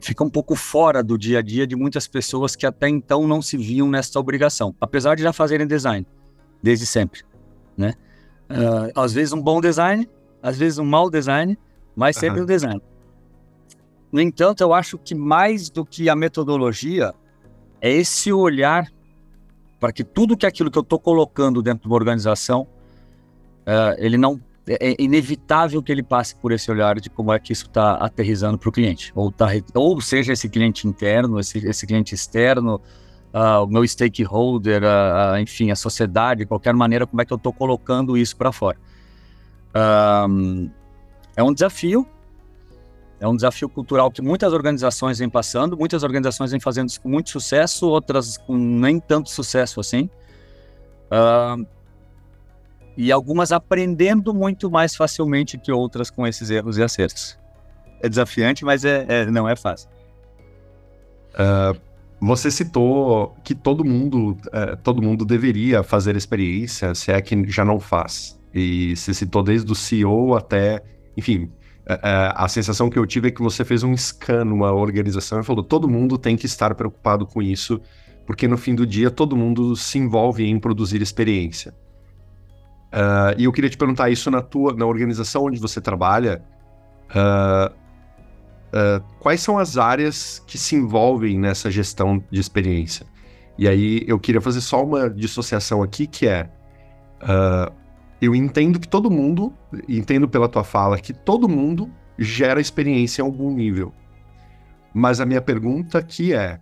fica 0.00 0.22
um 0.22 0.30
pouco 0.30 0.54
fora 0.54 1.02
do 1.02 1.18
dia 1.18 1.38
a 1.38 1.42
dia 1.42 1.66
de 1.66 1.74
muitas 1.74 2.06
pessoas 2.06 2.54
que 2.54 2.66
até 2.66 2.88
então 2.88 3.26
não 3.26 3.42
se 3.42 3.56
viam 3.56 3.88
nessa 3.88 4.18
obrigação, 4.20 4.74
apesar 4.80 5.14
de 5.16 5.22
já 5.22 5.32
fazerem 5.32 5.66
design 5.66 6.06
desde 6.62 6.86
sempre, 6.86 7.22
né? 7.76 7.94
Uh, 8.48 8.92
às 8.94 9.12
vezes 9.12 9.32
um 9.32 9.42
bom 9.42 9.60
design, 9.60 10.08
às 10.42 10.56
vezes 10.56 10.78
um 10.78 10.84
mau 10.84 11.10
design, 11.10 11.58
mas 11.96 12.16
sempre 12.16 12.38
uhum. 12.38 12.44
um 12.44 12.46
design. 12.46 12.82
No 14.12 14.20
entanto, 14.20 14.60
eu 14.60 14.72
acho 14.72 14.98
que 14.98 15.14
mais 15.14 15.70
do 15.70 15.84
que 15.84 16.08
a 16.08 16.14
metodologia 16.14 17.14
é 17.80 17.90
esse 17.90 18.32
olhar 18.32 18.86
para 19.80 19.92
que 19.92 20.04
tudo 20.04 20.36
que 20.36 20.46
aquilo 20.46 20.70
que 20.70 20.78
eu 20.78 20.82
estou 20.82 20.98
colocando 20.98 21.62
dentro 21.62 21.82
de 21.82 21.86
uma 21.88 21.96
organização, 21.96 22.62
uh, 23.66 23.94
ele 23.98 24.16
não 24.16 24.40
é, 24.66 24.92
é 24.92 24.96
inevitável 24.98 25.82
que 25.82 25.92
ele 25.92 26.02
passe 26.02 26.34
por 26.34 26.52
esse 26.52 26.70
olhar 26.70 26.98
de 27.00 27.08
como 27.08 27.32
é 27.32 27.38
que 27.38 27.52
isso 27.52 27.66
está 27.66 27.94
aterrizando 27.94 28.58
para 28.58 28.68
o 28.68 28.72
cliente, 28.72 29.12
ou, 29.14 29.30
tá, 29.30 29.48
ou 29.74 30.00
seja 30.00 30.32
esse 30.32 30.48
cliente 30.48 30.88
interno, 30.88 31.38
esse, 31.38 31.58
esse 31.58 31.86
cliente 31.86 32.14
externo, 32.14 32.80
uh, 33.32 33.64
o 33.64 33.66
meu 33.66 33.86
stakeholder, 33.86 34.82
uh, 34.82 35.38
enfim, 35.38 35.70
a 35.70 35.76
sociedade, 35.76 36.40
de 36.40 36.46
qualquer 36.46 36.74
maneira, 36.74 37.06
como 37.06 37.20
é 37.20 37.24
que 37.24 37.32
eu 37.32 37.36
estou 37.36 37.52
colocando 37.52 38.16
isso 38.16 38.36
para 38.36 38.50
fora. 38.50 38.78
É 41.36 41.42
um 41.42 41.52
desafio, 41.52 42.06
é 43.20 43.28
um 43.28 43.36
desafio 43.36 43.68
cultural 43.68 44.10
que 44.10 44.22
muitas 44.22 44.52
organizações 44.52 45.18
vêm 45.18 45.28
passando, 45.28 45.76
muitas 45.76 46.02
organizações 46.02 46.50
vêm 46.50 46.60
fazendo 46.60 46.88
isso 46.88 47.00
com 47.00 47.08
muito 47.08 47.30
sucesso, 47.30 47.86
outras 47.88 48.36
com 48.38 48.56
nem 48.56 48.98
tanto 48.98 49.30
sucesso 49.30 49.78
assim. 49.80 50.08
Uh, 51.06 51.66
e 52.96 53.12
algumas 53.12 53.52
aprendendo 53.52 54.32
muito 54.32 54.70
mais 54.70 54.96
facilmente 54.96 55.58
que 55.58 55.70
outras 55.70 56.10
com 56.10 56.26
esses 56.26 56.48
erros 56.50 56.78
e 56.78 56.82
acertos. 56.82 57.38
É 58.00 58.08
desafiante, 58.08 58.64
mas 58.64 58.84
é, 58.84 59.04
é 59.08 59.26
não 59.26 59.48
é 59.48 59.54
fácil. 59.54 59.88
Uh, 61.34 61.78
você 62.18 62.50
citou 62.50 63.36
que 63.44 63.54
todo 63.54 63.84
mundo, 63.84 64.30
uh, 64.46 64.76
todo 64.82 65.02
mundo 65.02 65.24
deveria 65.24 65.82
fazer 65.82 66.16
experiência, 66.16 66.94
se 66.94 67.12
é 67.12 67.20
que 67.20 67.48
já 67.50 67.64
não 67.64 67.78
faz. 67.78 68.40
E 68.54 68.96
você 68.96 69.12
citou 69.12 69.42
desde 69.42 69.70
o 69.70 69.74
CEO 69.74 70.34
até, 70.34 70.82
enfim, 71.16 71.44
uh, 71.88 72.34
a 72.34 72.48
sensação 72.48 72.90
que 72.90 72.98
eu 72.98 73.06
tive 73.06 73.28
é 73.28 73.30
que 73.30 73.42
você 73.42 73.64
fez 73.64 73.82
um 73.82 73.96
scan 73.96 74.44
numa 74.44 74.72
organização 74.72 75.40
e 75.40 75.44
falou: 75.44 75.62
todo 75.62 75.88
mundo 75.88 76.18
tem 76.18 76.36
que 76.36 76.46
estar 76.46 76.74
preocupado 76.74 77.26
com 77.26 77.40
isso, 77.40 77.80
porque 78.26 78.46
no 78.46 78.56
fim 78.56 78.74
do 78.74 78.86
dia 78.86 79.10
todo 79.10 79.36
mundo 79.36 79.74
se 79.76 79.98
envolve 79.98 80.44
em 80.44 80.58
produzir 80.58 81.00
experiência. 81.00 81.74
Uh, 82.92 83.34
e 83.36 83.44
eu 83.44 83.52
queria 83.52 83.68
te 83.68 83.76
perguntar 83.76 84.10
isso 84.10 84.30
na 84.30 84.40
tua, 84.40 84.74
na 84.74 84.86
organização 84.86 85.44
onde 85.44 85.60
você 85.60 85.80
trabalha. 85.80 86.42
Uh, 87.10 87.72
uh, 88.72 89.04
quais 89.20 89.40
são 89.40 89.58
as 89.58 89.76
áreas 89.76 90.42
que 90.46 90.56
se 90.56 90.76
envolvem 90.76 91.38
nessa 91.38 91.70
gestão 91.70 92.22
de 92.30 92.40
experiência? 92.40 93.06
E 93.58 93.66
aí 93.66 94.04
eu 94.06 94.18
queria 94.18 94.40
fazer 94.40 94.60
só 94.60 94.82
uma 94.82 95.08
dissociação 95.08 95.82
aqui 95.82 96.06
que 96.06 96.26
é 96.26 96.48
eu 98.20 98.34
entendo 98.34 98.80
que 98.80 98.88
todo 98.88 99.10
mundo, 99.10 99.52
entendo 99.88 100.28
pela 100.28 100.48
tua 100.48 100.64
fala 100.64 100.98
que 100.98 101.12
todo 101.12 101.48
mundo 101.48 101.90
gera 102.18 102.60
experiência 102.60 103.22
em 103.22 103.24
algum 103.24 103.52
nível. 103.52 103.92
Mas 104.94 105.20
a 105.20 105.26
minha 105.26 105.42
pergunta 105.42 105.98
aqui 105.98 106.32
é: 106.32 106.60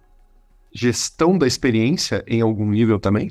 gestão 0.72 1.38
da 1.38 1.46
experiência 1.46 2.24
em 2.26 2.40
algum 2.40 2.68
nível 2.68 2.98
também? 2.98 3.30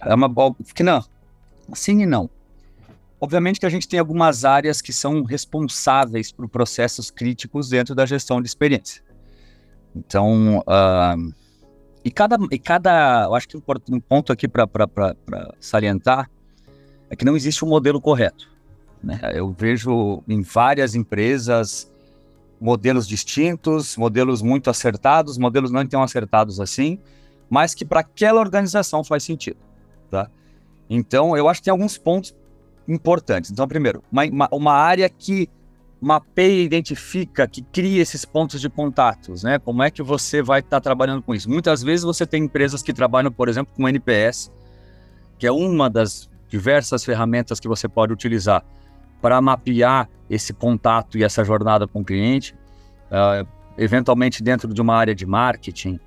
É 0.00 0.14
uma 0.14 0.28
que 0.74 0.82
não. 0.82 1.04
Sim 1.74 2.02
e 2.02 2.06
não. 2.06 2.28
Obviamente 3.20 3.60
que 3.60 3.66
a 3.66 3.68
gente 3.70 3.88
tem 3.88 3.98
algumas 3.98 4.44
áreas 4.44 4.80
que 4.80 4.92
são 4.92 5.22
responsáveis 5.24 6.30
por 6.30 6.48
processos 6.48 7.10
críticos 7.10 7.68
dentro 7.68 7.94
da 7.94 8.06
gestão 8.06 8.40
de 8.40 8.46
experiência. 8.46 9.02
Então, 9.94 10.58
uh, 10.58 11.34
e 12.08 12.10
cada, 12.10 12.38
e 12.50 12.58
cada, 12.58 13.24
eu 13.24 13.34
acho 13.34 13.46
que 13.46 13.58
um 13.90 14.00
ponto 14.00 14.32
aqui 14.32 14.48
para 14.48 14.66
salientar 15.60 16.30
é 17.10 17.14
que 17.14 17.22
não 17.22 17.36
existe 17.36 17.62
um 17.66 17.68
modelo 17.68 18.00
correto. 18.00 18.48
Né? 19.04 19.20
Eu 19.34 19.52
vejo 19.52 20.22
em 20.26 20.40
várias 20.40 20.94
empresas 20.94 21.92
modelos 22.58 23.06
distintos, 23.06 23.94
modelos 23.98 24.40
muito 24.40 24.70
acertados, 24.70 25.36
modelos 25.36 25.70
não 25.70 25.86
tão 25.86 26.02
acertados 26.02 26.60
assim, 26.60 26.98
mas 27.50 27.74
que 27.74 27.84
para 27.84 28.00
aquela 28.00 28.40
organização 28.40 29.04
faz 29.04 29.22
sentido, 29.22 29.58
tá? 30.10 30.30
Então, 30.88 31.36
eu 31.36 31.46
acho 31.46 31.60
que 31.60 31.66
tem 31.66 31.72
alguns 31.72 31.98
pontos 31.98 32.34
importantes. 32.88 33.50
Então, 33.50 33.68
primeiro, 33.68 34.02
uma, 34.10 34.24
uma, 34.24 34.48
uma 34.50 34.72
área 34.72 35.10
que 35.10 35.50
mapeia, 36.00 36.62
identifica, 36.62 37.46
que 37.46 37.62
cria 37.62 38.00
esses 38.00 38.24
pontos 38.24 38.60
de 38.60 38.68
contatos, 38.68 39.42
né? 39.42 39.58
Como 39.58 39.82
é 39.82 39.90
que 39.90 40.02
você 40.02 40.40
vai 40.40 40.60
estar 40.60 40.76
tá 40.76 40.80
trabalhando 40.80 41.22
com 41.22 41.34
isso? 41.34 41.50
Muitas 41.50 41.82
vezes 41.82 42.04
você 42.04 42.24
tem 42.26 42.44
empresas 42.44 42.82
que 42.82 42.92
trabalham, 42.92 43.32
por 43.32 43.48
exemplo, 43.48 43.72
com 43.74 43.88
NPS, 43.88 44.52
que 45.38 45.46
é 45.46 45.52
uma 45.52 45.90
das 45.90 46.30
diversas 46.48 47.04
ferramentas 47.04 47.58
que 47.58 47.68
você 47.68 47.88
pode 47.88 48.12
utilizar 48.12 48.64
para 49.20 49.40
mapear 49.40 50.08
esse 50.30 50.52
contato 50.52 51.18
e 51.18 51.24
essa 51.24 51.44
jornada 51.44 51.86
com 51.86 52.00
o 52.00 52.04
cliente, 52.04 52.54
uh, 53.10 53.46
eventualmente 53.76 54.42
dentro 54.42 54.72
de 54.72 54.80
uma 54.80 54.94
área 54.94 55.14
de 55.14 55.26
marketing, 55.26 55.98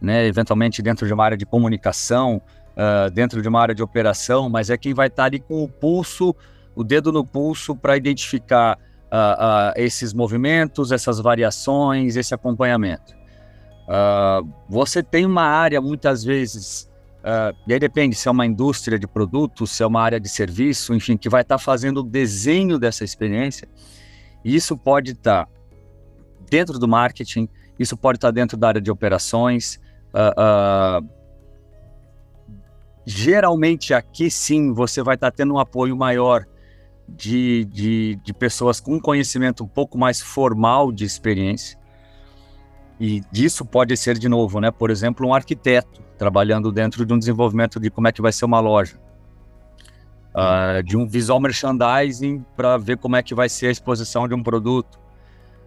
né, 0.00 0.26
eventualmente 0.26 0.82
dentro 0.82 1.06
de 1.06 1.12
uma 1.12 1.24
área 1.24 1.36
de 1.36 1.46
comunicação, 1.46 2.40
uh, 2.76 3.10
dentro 3.10 3.42
de 3.42 3.48
uma 3.48 3.60
área 3.60 3.74
de 3.74 3.82
operação, 3.82 4.48
mas 4.48 4.70
é 4.70 4.76
quem 4.76 4.94
vai 4.94 5.08
estar 5.08 5.24
ali 5.24 5.40
com 5.40 5.64
o 5.64 5.68
pulso, 5.68 6.34
o 6.74 6.84
dedo 6.84 7.10
no 7.10 7.24
pulso 7.24 7.74
para 7.74 7.96
identificar 7.96 8.78
uh, 9.14 9.70
uh, 9.70 9.72
esses 9.76 10.12
movimentos, 10.12 10.90
essas 10.90 11.20
variações, 11.20 12.16
esse 12.16 12.34
acompanhamento. 12.34 13.14
você 14.68 15.02
tem 15.02 15.24
uma 15.24 15.44
área 15.44 15.80
muitas 15.80 16.24
vezes, 16.24 16.90
e 17.66 17.72
aí 17.72 17.78
depende 17.78 18.16
se 18.16 18.28
é 18.28 18.30
uma 18.30 18.44
indústria 18.44 18.98
de 18.98 19.06
produtos, 19.06 19.70
se 19.70 19.82
é 19.82 19.86
uma 19.86 20.02
área 20.02 20.18
de 20.18 20.28
serviço, 20.28 20.94
enfim, 20.94 21.16
que 21.16 21.28
vai 21.28 21.42
estar 21.42 21.58
fazendo 21.58 22.00
o 22.00 22.02
desenho 22.02 22.78
dessa 22.78 23.04
experiência. 23.04 23.68
E 24.44 24.54
isso 24.54 24.76
pode 24.76 25.12
estar 25.12 25.48
dentro 26.50 26.78
do 26.78 26.88
marketing, 26.88 27.48
isso 27.78 27.96
pode 27.96 28.18
estar 28.18 28.30
dentro 28.30 28.56
da 28.56 28.68
área 28.68 28.80
de 28.80 28.90
operações, 28.90 29.78
Uh, 30.14 31.02
uh, 31.02 31.08
geralmente 33.04 33.92
aqui 33.92 34.30
sim 34.30 34.72
você 34.72 35.02
vai 35.02 35.16
estar 35.16 35.32
tá 35.32 35.36
tendo 35.36 35.54
um 35.54 35.58
apoio 35.58 35.96
maior 35.96 36.46
de, 37.08 37.64
de, 37.66 38.18
de, 38.22 38.32
pessoas 38.32 38.80
com 38.80 39.00
conhecimento 39.00 39.64
um 39.64 39.66
pouco 39.68 39.98
mais 39.98 40.20
formal 40.20 40.90
de 40.90 41.04
experiência. 41.04 41.78
E 42.98 43.20
disso 43.30 43.64
pode 43.64 43.96
ser, 43.96 44.18
de 44.18 44.28
novo, 44.28 44.60
né? 44.60 44.70
Por 44.70 44.90
exemplo, 44.90 45.26
um 45.26 45.34
arquiteto 45.34 46.02
trabalhando 46.16 46.72
dentro 46.72 47.04
de 47.04 47.12
um 47.12 47.18
desenvolvimento 47.18 47.78
de 47.78 47.90
como 47.90 48.08
é 48.08 48.12
que 48.12 48.22
vai 48.22 48.32
ser 48.32 48.44
uma 48.44 48.60
loja. 48.60 48.98
Uh, 50.34 50.82
de 50.82 50.96
um 50.96 51.06
visual 51.06 51.40
merchandising 51.40 52.44
para 52.56 52.76
ver 52.76 52.96
como 52.98 53.14
é 53.16 53.22
que 53.22 53.34
vai 53.34 53.48
ser 53.48 53.68
a 53.68 53.70
exposição 53.70 54.26
de 54.26 54.34
um 54.34 54.42
produto 54.42 54.98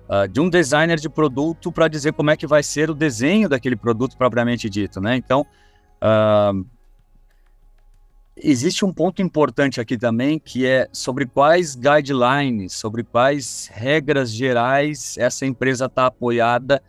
uh, 0.08 0.28
de 0.28 0.40
um 0.40 0.50
designer 0.50 1.00
de 1.00 1.10
produto 1.10 1.72
para 1.72 1.88
dizer 1.88 2.14
como 2.14 2.32
é 2.32 2.38
que 2.38 2.48
vai 2.48 2.64
ser 2.64 2.90
o 2.90 2.94
desenho 2.94 3.50
daquele 3.50 3.76
produto 3.76 4.18
propriamente 4.18 4.70
dito, 4.70 5.00
né? 5.00 5.16
Então, 5.16 5.46
uh, 6.02 6.66
existe 8.42 8.86
um 8.86 8.94
ponto 8.94 9.22
importante 9.22 9.82
aqui 9.82 9.98
também 9.98 10.40
que 10.40 10.66
é 10.66 10.88
sobre 10.92 11.26
quais 11.26 11.76
guidelines, 11.76 12.74
sobre 12.74 13.04
quais 13.04 13.70
regras 13.74 14.32
gerais 14.32 15.16
essa 15.18 15.46
empresa 15.46 15.86
está 15.86 16.06
apoiada 16.06 16.82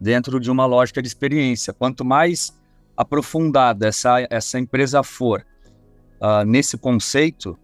dentro 0.00 0.38
de 0.40 0.50
uma 0.50 0.66
lógica 0.66 1.00
de 1.00 1.08
experiência. 1.08 1.72
Quanto 1.72 2.04
mais 2.04 2.58
aprofundada 2.96 3.88
essa, 3.88 4.26
essa 4.30 4.58
empresa 4.58 5.02
for 5.02 5.44
uh, 6.20 6.44
nesse 6.44 6.76
conceito, 6.76 7.58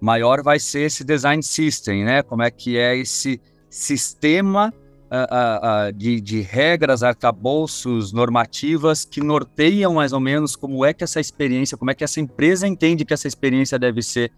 maior 0.00 0.42
vai 0.42 0.58
ser 0.58 0.80
esse 0.80 1.04
design 1.04 1.42
system, 1.42 2.04
né? 2.04 2.22
Como 2.22 2.42
é 2.42 2.50
que 2.50 2.78
é 2.78 2.96
esse 2.96 3.40
sistema 3.68 4.72
uh, 5.10 5.88
uh, 5.88 5.92
de, 5.92 6.20
de, 6.20 6.40
regras, 6.40 7.02
arcabouços, 7.02 8.12
normativas 8.12 9.04
que 9.04 9.20
norteiam 9.20 9.94
mais 9.94 10.12
ou 10.12 10.20
menos 10.20 10.54
como 10.54 10.84
é 10.84 10.92
que 10.92 11.04
essa 11.04 11.20
experiência, 11.20 11.76
como 11.76 11.90
é 11.90 11.94
que 11.94 12.04
essa 12.04 12.20
empresa 12.20 12.66
entende 12.66 13.04
que 13.04 13.14
essa 13.14 13.28
experiência 13.28 13.78
deve 13.78 14.02
ser 14.02 14.30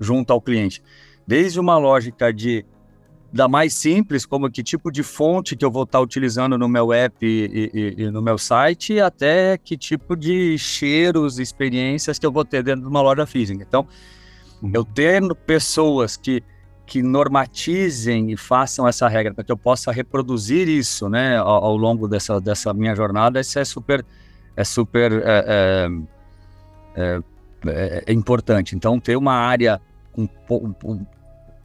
junto 0.00 0.32
ao 0.32 0.40
cliente. 0.40 0.82
Desde 1.26 1.58
uma 1.60 1.76
lógica 1.78 2.32
de 2.32 2.64
da 3.32 3.48
mais 3.48 3.74
simples, 3.74 4.24
como 4.24 4.50
que 4.50 4.62
tipo 4.62 4.90
de 4.90 5.02
fonte 5.02 5.56
que 5.56 5.64
eu 5.64 5.70
vou 5.70 5.82
estar 5.82 6.00
utilizando 6.00 6.56
no 6.56 6.68
meu 6.68 6.92
app 6.92 7.26
e, 7.26 7.70
e, 7.74 8.02
e, 8.04 8.10
no 8.10 8.22
meu 8.22 8.38
site, 8.38 8.98
até 9.00 9.58
que 9.58 9.76
tipo 9.76 10.16
de 10.16 10.56
cheiros, 10.56 11.38
experiências 11.38 12.18
que 12.18 12.24
eu 12.24 12.32
vou 12.32 12.44
ter 12.44 12.62
dentro 12.62 12.82
de 12.82 12.88
uma 12.88 13.02
loja 13.02 13.26
física. 13.26 13.62
Então, 13.62 13.86
uhum. 14.62 14.70
eu 14.72 14.84
tendo 14.84 15.34
pessoas 15.34 16.16
que, 16.16 16.42
que 16.86 17.02
normatizem 17.02 18.30
e 18.30 18.36
façam 18.36 18.86
essa 18.86 19.08
regra 19.08 19.34
para 19.34 19.42
que 19.42 19.50
eu 19.50 19.56
possa 19.56 19.90
reproduzir 19.90 20.68
isso, 20.68 21.08
né, 21.08 21.36
ao, 21.36 21.64
ao, 21.64 21.76
longo 21.76 22.06
dessa, 22.06 22.40
dessa 22.40 22.72
minha 22.72 22.94
jornada, 22.94 23.40
isso 23.40 23.58
é 23.58 23.64
super, 23.64 24.06
é 24.56 24.62
super 24.62 25.12
é, 25.12 25.90
é, 26.94 27.20
é, 27.66 28.04
é 28.06 28.12
importante. 28.12 28.76
Então, 28.76 29.00
ter 29.00 29.16
uma 29.16 29.34
área 29.34 29.80
com 30.12 30.28
um, 30.50 31.04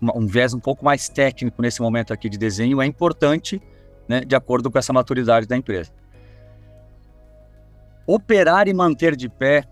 um 0.01 0.25
viés 0.25 0.55
um 0.55 0.59
pouco 0.59 0.83
mais 0.83 1.07
técnico 1.07 1.61
nesse 1.61 1.81
momento 1.81 2.11
aqui 2.11 2.27
de 2.27 2.37
desenho 2.37 2.81
é 2.81 2.85
importante, 2.87 3.61
né, 4.07 4.21
de 4.21 4.35
acordo 4.35 4.71
com 4.71 4.79
essa 4.79 4.91
maturidade 4.91 5.45
da 5.45 5.55
empresa. 5.55 5.91
Operar 8.07 8.67
e 8.67 8.73
manter 8.73 9.15
de 9.15 9.29
pé, 9.29 9.63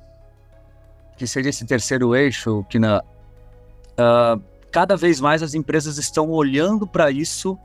que 1.17 1.25
seria 1.25 1.49
esse 1.49 1.65
terceiro 1.65 2.15
eixo, 2.15 2.63
que 2.69 2.77
na, 2.77 3.01
uh, 3.97 4.41
cada 4.71 4.95
vez 4.95 5.19
mais 5.19 5.43
as 5.43 5.53
empresas 5.53 5.97
estão 5.97 6.29
olhando 6.29 6.87
para 6.87 7.11
isso 7.11 7.57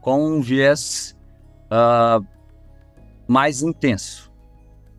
com 0.00 0.36
um 0.36 0.40
viés 0.40 1.16
uh, 1.70 2.24
mais 3.26 3.62
intenso. 3.62 4.30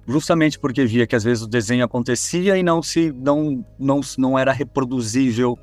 Justamente 0.08 0.58
porque 0.58 0.86
via 0.86 1.06
que 1.06 1.16
às 1.16 1.24
vezes 1.24 1.44
o 1.44 1.48
desenho 1.48 1.86
acontecia 1.86 2.58
e 2.58 2.63
não 2.63 2.82
se 2.82 3.12
não 3.12 3.63
não, 3.78 4.01
não 4.18 4.39
era 4.39 4.51
reproduzível 4.51 5.58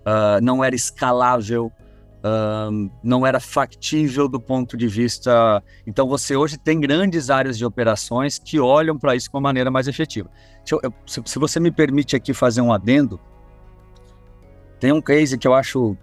uh, 0.00 0.42
não 0.42 0.62
era 0.62 0.74
escalável, 0.74 1.72
uh, 2.18 2.90
não 3.02 3.26
era 3.26 3.40
factível 3.40 4.28
do 4.28 4.40
ponto 4.40 4.76
de 4.76 4.86
vista. 4.86 5.62
Então, 5.86 6.08
você 6.08 6.36
hoje 6.36 6.58
tem 6.58 6.80
grandes 6.80 7.30
áreas 7.30 7.56
de 7.56 7.64
operações 7.64 8.38
que 8.38 8.58
olham 8.58 8.98
para 8.98 9.14
isso 9.14 9.28
de 9.28 9.36
uma 9.36 9.40
maneira 9.40 9.70
mais 9.70 9.88
efetiva. 9.88 10.30
Eu, 10.70 10.80
eu, 10.82 10.94
se, 11.06 11.22
se, 11.24 11.38
você 11.38 11.58
me 11.58 11.70
permite 11.70 12.14
aqui 12.16 12.32
fazer 12.32 12.60
um 12.60 12.72
adendo, 12.72 13.18
tem 14.80 14.92
um 14.92 15.00
case 15.00 15.36
que 15.36 15.46
eu 15.46 15.54
acho 15.54 15.96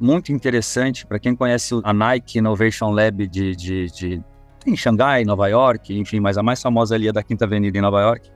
muito 0.00 0.32
interessante 0.32 1.06
para 1.06 1.18
quem 1.18 1.36
conhece 1.36 1.78
a 1.84 1.92
Nike 1.92 2.38
Innovation 2.38 2.90
Lab 2.90 3.28
de, 3.28 3.54
de, 3.54 3.86
de 3.90 4.24
em 4.66 4.74
Xangai, 4.74 5.24
Nova 5.24 5.46
York, 5.46 5.96
enfim, 5.96 6.20
mas 6.20 6.38
a 6.38 6.42
mais 6.42 6.60
famosa 6.60 6.94
ali 6.94 7.06
é 7.06 7.12
da 7.12 7.22
Quinta 7.22 7.44
Avenida 7.44 7.76
em 7.76 7.82
Nova 7.82 8.00
York. 8.00 8.30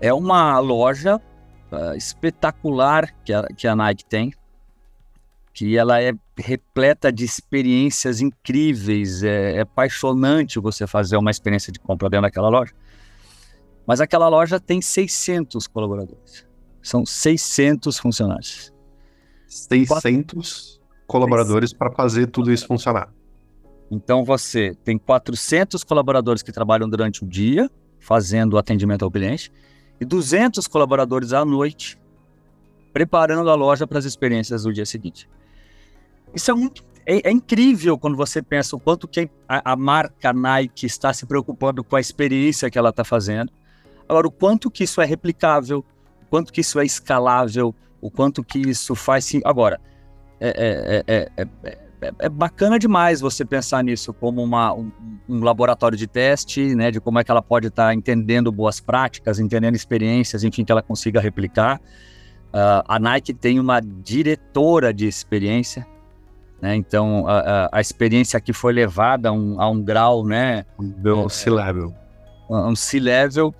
É 0.00 0.12
uma 0.14 0.58
loja 0.58 1.20
uh, 1.70 1.94
espetacular 1.94 3.14
que 3.22 3.34
a, 3.34 3.46
que 3.48 3.68
a 3.68 3.76
Nike 3.76 4.04
tem, 4.06 4.32
que 5.52 5.76
ela 5.76 6.02
é 6.02 6.12
repleta 6.36 7.12
de 7.12 7.24
experiências 7.24 8.22
incríveis, 8.22 9.22
é, 9.22 9.56
é 9.56 9.60
apaixonante 9.60 10.58
você 10.58 10.86
fazer 10.86 11.18
uma 11.18 11.30
experiência 11.30 11.70
de 11.70 11.78
compra 11.78 12.08
dentro 12.08 12.22
daquela 12.22 12.48
loja. 12.48 12.72
Mas 13.86 14.00
aquela 14.00 14.28
loja 14.28 14.58
tem 14.58 14.80
600 14.80 15.66
colaboradores. 15.66 16.46
São 16.84 17.04
600 17.04 17.98
funcionários. 17.98 18.72
600 19.48 20.80
colaboradores 21.06 21.72
para 21.72 21.90
fazer 21.90 22.26
tudo 22.26 22.52
isso 22.52 22.66
funcionar. 22.66 23.12
Então 23.90 24.24
você 24.24 24.76
tem 24.84 24.98
400 24.98 25.82
colaboradores 25.82 26.42
que 26.42 26.52
trabalham 26.52 26.88
durante 26.88 27.24
o 27.24 27.26
dia 27.26 27.70
fazendo 27.98 28.58
atendimento 28.58 29.02
ao 29.02 29.10
cliente 29.10 29.50
e 29.98 30.04
200 30.04 30.66
colaboradores 30.66 31.32
à 31.32 31.42
noite 31.42 31.98
preparando 32.92 33.48
a 33.48 33.54
loja 33.54 33.86
para 33.86 33.98
as 33.98 34.04
experiências 34.04 34.64
do 34.64 34.72
dia 34.72 34.84
seguinte. 34.84 35.28
Isso 36.34 36.50
é 36.50 36.54
muito 36.54 36.84
é, 37.06 37.28
é, 37.28 37.32
incrível 37.32 37.98
quando 37.98 38.16
você 38.16 38.42
pensa 38.42 38.76
o 38.76 38.80
quanto 38.80 39.08
que 39.08 39.28
a, 39.48 39.72
a, 39.72 39.76
marca 39.76 40.32
Nike 40.32 40.86
está 40.86 41.12
se 41.12 41.24
preocupando 41.26 41.82
com 41.82 41.96
a 41.96 42.00
experiência 42.00 42.70
que 42.70 42.78
ela 42.78 42.90
está 42.90 43.04
fazendo. 43.04 43.50
Agora, 44.08 44.26
o 44.26 44.30
quanto 44.30 44.70
que 44.70 44.84
isso 44.84 45.00
é 45.00 45.06
replicável, 45.06 45.84
quanto 46.24 46.52
que 46.52 46.60
isso 46.60 46.78
é 46.80 46.84
escalável, 46.84 47.74
o 48.00 48.10
quanto 48.10 48.42
que 48.42 48.58
isso 48.58 48.94
faz... 48.94 49.30
Agora, 49.44 49.80
é, 50.40 51.02
é, 51.06 51.14
é, 51.14 51.30
é 51.36 51.84
é, 52.04 52.12
é, 52.18 52.28
bacana 52.28 52.78
demais 52.78 53.20
você 53.20 53.44
pensar 53.44 53.82
nisso 53.82 54.12
como 54.12 54.42
uma, 54.42 54.74
um, 54.74 54.92
um, 55.28 55.42
laboratório 55.42 55.96
de 55.96 56.06
teste, 56.06 56.74
né, 56.74 56.90
de 56.90 57.00
como 57.00 57.18
é 57.18 57.24
que 57.24 57.30
ela 57.30 57.40
pode 57.40 57.68
estar 57.68 57.86
tá 57.86 57.94
entendendo 57.94 58.52
boas 58.52 58.78
práticas, 58.78 59.38
entendendo 59.38 59.74
experiências, 59.74 60.44
enfim, 60.44 60.64
que 60.64 60.72
ela 60.72 60.82
consiga 60.82 61.20
replicar. 61.20 61.80
Uh, 62.48 62.84
a 62.86 62.98
Nike 62.98 63.32
tem 63.32 63.58
uma 63.58 63.80
diretora 63.80 64.92
de 64.92 65.08
experiência, 65.08 65.86
né, 66.60 66.76
então 66.76 67.26
a, 67.26 67.38
a, 67.38 67.68
a, 67.72 67.80
experiência 67.80 68.36
aqui 68.36 68.52
foi 68.52 68.72
levada 68.72 69.30
a 69.30 69.32
um, 69.32 69.60
a 69.60 69.68
um 69.68 69.82
grau, 69.82 70.24
né, 70.24 70.66
um 70.78 71.28
C-level, 71.28 71.94
um 72.50 72.76
C-level, 72.76 73.54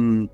um, 0.00 0.28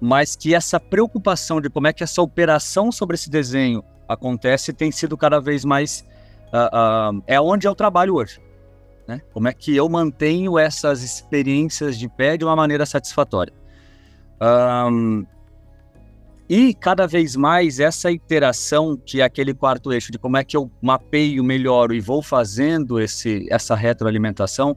mas 0.00 0.36
que 0.36 0.54
essa 0.54 0.78
preocupação 0.78 1.60
de 1.60 1.70
como 1.70 1.86
é 1.86 1.92
que 1.92 2.02
essa 2.02 2.20
operação 2.20 2.92
sobre 2.92 3.14
esse 3.14 3.30
desenho 3.30 3.82
acontece 4.08 4.72
tem 4.72 4.90
sido 4.90 5.16
cada 5.16 5.40
vez 5.40 5.64
mais. 5.64 6.04
Uh, 6.52 7.16
uh, 7.18 7.22
é 7.26 7.40
onde 7.40 7.66
eu 7.66 7.74
trabalho 7.74 8.14
hoje. 8.14 8.40
Né? 9.08 9.20
Como 9.32 9.48
é 9.48 9.52
que 9.52 9.74
eu 9.74 9.88
mantenho 9.88 10.58
essas 10.58 11.02
experiências 11.02 11.98
de 11.98 12.08
pé 12.08 12.36
de 12.36 12.44
uma 12.44 12.56
maneira 12.56 12.86
satisfatória. 12.86 13.52
Um, 14.40 15.26
e 16.48 16.74
cada 16.74 17.06
vez 17.06 17.36
mais 17.36 17.80
essa 17.80 18.10
iteração, 18.10 18.96
que 18.96 19.20
é 19.20 19.24
aquele 19.24 19.54
quarto 19.54 19.92
eixo 19.92 20.12
de 20.12 20.18
como 20.18 20.36
é 20.36 20.44
que 20.44 20.56
eu 20.56 20.70
mapeio, 20.80 21.42
melhoro 21.42 21.94
e 21.94 22.00
vou 22.00 22.22
fazendo 22.22 23.00
esse, 23.00 23.46
essa 23.50 23.74
retroalimentação, 23.74 24.76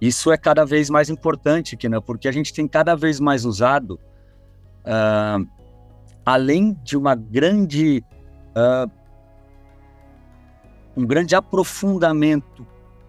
isso 0.00 0.30
é 0.30 0.36
cada 0.36 0.64
vez 0.64 0.90
mais 0.90 1.08
importante, 1.08 1.78
né? 1.88 1.98
porque 2.00 2.28
a 2.28 2.32
gente 2.32 2.52
tem 2.52 2.68
cada 2.68 2.94
vez 2.94 3.20
mais 3.20 3.44
usado, 3.44 3.98
uh, 4.84 5.46
além 6.24 6.74
de 6.82 6.96
uma 6.96 7.14
grande 7.14 8.04
uh, 8.56 8.90
um 10.96 11.06
grande 11.06 11.34
aprofundamento 11.34 12.66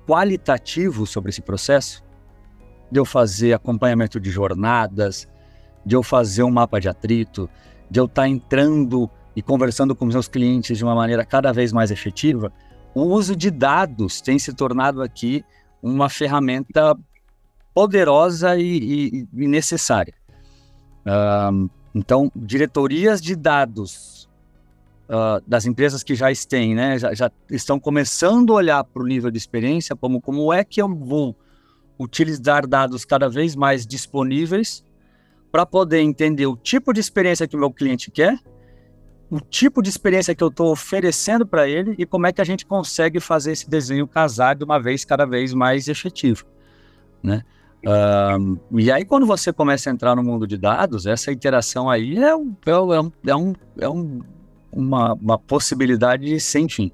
qualitativo 0.08 1.06
sobre 1.06 1.30
esse 1.30 1.42
processo, 1.42 2.04
de 2.92 3.00
eu 3.00 3.06
fazer 3.06 3.54
acompanhamento 3.54 4.20
de 4.20 4.30
jornadas, 4.30 5.28
de 5.86 5.96
eu 5.96 6.04
fazer 6.04 6.44
um 6.44 6.52
mapa 6.52 6.80
de 6.80 6.88
atrito, 6.88 7.50
de 7.90 8.00
eu 8.00 8.06
estar 8.06 8.24
tá 8.24 8.28
entrando 8.28 9.10
e 9.36 9.42
conversando 9.42 9.96
com 9.96 10.06
meus 10.06 10.28
clientes 10.28 10.78
de 10.78 10.84
uma 10.84 10.96
maneira 10.96 11.26
cada 11.26 11.52
vez 11.52 11.74
mais 11.74 11.92
efetiva, 11.92 12.52
o 12.94 13.02
uso 13.02 13.36
de 13.36 13.50
dados 13.50 14.22
tem 14.22 14.38
se 14.38 14.54
tornado 14.54 15.02
aqui 15.02 15.44
uma 15.82 16.08
ferramenta 16.10 16.96
poderosa 17.74 18.56
e, 18.58 18.78
e, 18.78 19.28
e 19.34 19.48
necessária. 19.48 20.14
Então, 21.94 22.32
diretorias 22.36 23.22
de 23.22 23.36
dados 23.36 24.28
uh, 25.10 25.44
das 25.48 25.66
empresas 25.66 26.04
que 26.04 26.16
já 26.16 26.28
têm, 26.48 26.74
né, 26.74 26.98
já, 26.98 27.14
já 27.14 27.32
estão 27.50 27.80
começando 27.80 28.54
a 28.54 28.56
olhar 28.56 28.84
para 28.84 29.04
o 29.04 29.06
nível 29.06 29.30
de 29.30 29.38
experiência, 29.38 29.96
como 29.96 30.20
como 30.20 30.52
é 30.52 30.64
que 30.64 30.82
eu 30.82 30.90
vou 30.94 31.36
utilizar 32.00 32.68
dados 32.68 33.06
cada 33.06 33.30
vez 33.30 33.56
mais 33.56 33.86
disponíveis 33.86 34.84
para 35.52 35.66
poder 35.66 36.02
entender 36.02 36.48
o 36.48 36.58
tipo 36.58 36.92
de 36.92 37.00
experiência 37.00 37.48
que 37.48 37.56
o 37.56 37.60
meu 37.60 37.72
cliente 37.72 38.10
quer, 38.10 38.40
o 39.30 39.40
tipo 39.40 39.82
de 39.82 39.90
experiência 39.90 40.34
que 40.34 40.44
eu 40.44 40.48
estou 40.48 40.72
oferecendo 40.72 41.46
para 41.46 41.68
ele 41.68 41.96
e 41.98 42.06
como 42.06 42.26
é 42.26 42.32
que 42.32 42.42
a 42.42 42.44
gente 42.44 42.66
consegue 42.66 43.20
fazer 43.20 43.52
esse 43.52 43.70
desenho 43.70 44.08
casar 44.08 44.56
de 44.56 44.64
uma 44.64 44.80
vez 44.80 45.06
cada 45.06 45.26
vez 45.26 45.54
mais 45.54 45.88
efetivo, 45.88 46.46
né? 47.22 47.44
Um, 47.86 48.58
e 48.80 48.92
aí, 48.92 49.04
quando 49.04 49.26
você 49.26 49.52
começa 49.52 49.90
a 49.90 49.94
entrar 49.94 50.16
no 50.16 50.24
mundo 50.24 50.48
de 50.48 50.58
dados, 50.58 51.06
essa 51.06 51.32
interação 51.32 51.90
aí 51.90 52.18
é 52.18 52.36
um, 52.36 52.56
é 52.66 53.02
um, 53.02 53.12
é 53.28 53.84
é 53.84 53.90
um 53.90 54.22
uma, 54.76 55.14
uma 55.14 55.38
possibilidade 55.38 56.40
sem 56.40 56.68
fim. 56.68 56.92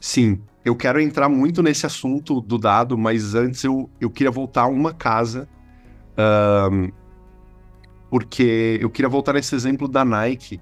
Sim, 0.00 0.40
eu 0.64 0.76
quero 0.76 1.00
entrar 1.00 1.28
muito 1.28 1.62
nesse 1.62 1.86
assunto 1.86 2.40
do 2.40 2.58
dado, 2.58 2.96
mas 2.96 3.34
antes 3.34 3.64
eu, 3.64 3.90
eu 4.00 4.10
queria 4.10 4.30
voltar 4.30 4.62
a 4.62 4.68
uma 4.68 4.92
casa, 4.92 5.48
um, 6.70 6.90
porque 8.10 8.78
eu 8.80 8.88
queria 8.90 9.08
voltar 9.08 9.32
nesse 9.32 9.54
exemplo 9.54 9.88
da 9.88 10.04
Nike, 10.04 10.60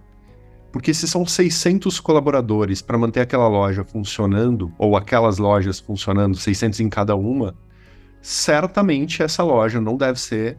Porque 0.73 0.93
se 0.93 1.07
são 1.07 1.25
600 1.27 2.01
colaboradores 2.01 2.83
para 2.83 2.99
manter 2.99 3.21
aquela 3.21 3.47
loja 3.47 3.85
funcionando, 3.85 4.73
ou 4.79 4.97
aquelas 4.97 5.39
lojas 5.39 5.79
funcionando, 5.79 6.37
600 6.37 6.81
em 6.81 6.89
cada 6.89 7.15
uma, 7.15 7.55
certamente 8.25 9.23
essa 9.23 9.43
loja 9.43 9.79
não 9.83 9.99
deve 9.99 10.19
ser 10.19 10.57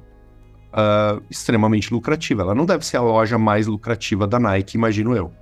uh, 0.71 1.19
extremamente 1.32 1.91
lucrativa. 1.91 2.43
Ela 2.43 2.54
não 2.54 2.63
deve 2.63 2.86
ser 2.86 2.97
a 2.97 3.01
loja 3.01 3.39
mais 3.39 3.65
lucrativa 3.65 4.28
da 4.28 4.39
Nike, 4.39 4.78
imagino 4.78 5.15
eu. 5.15 5.34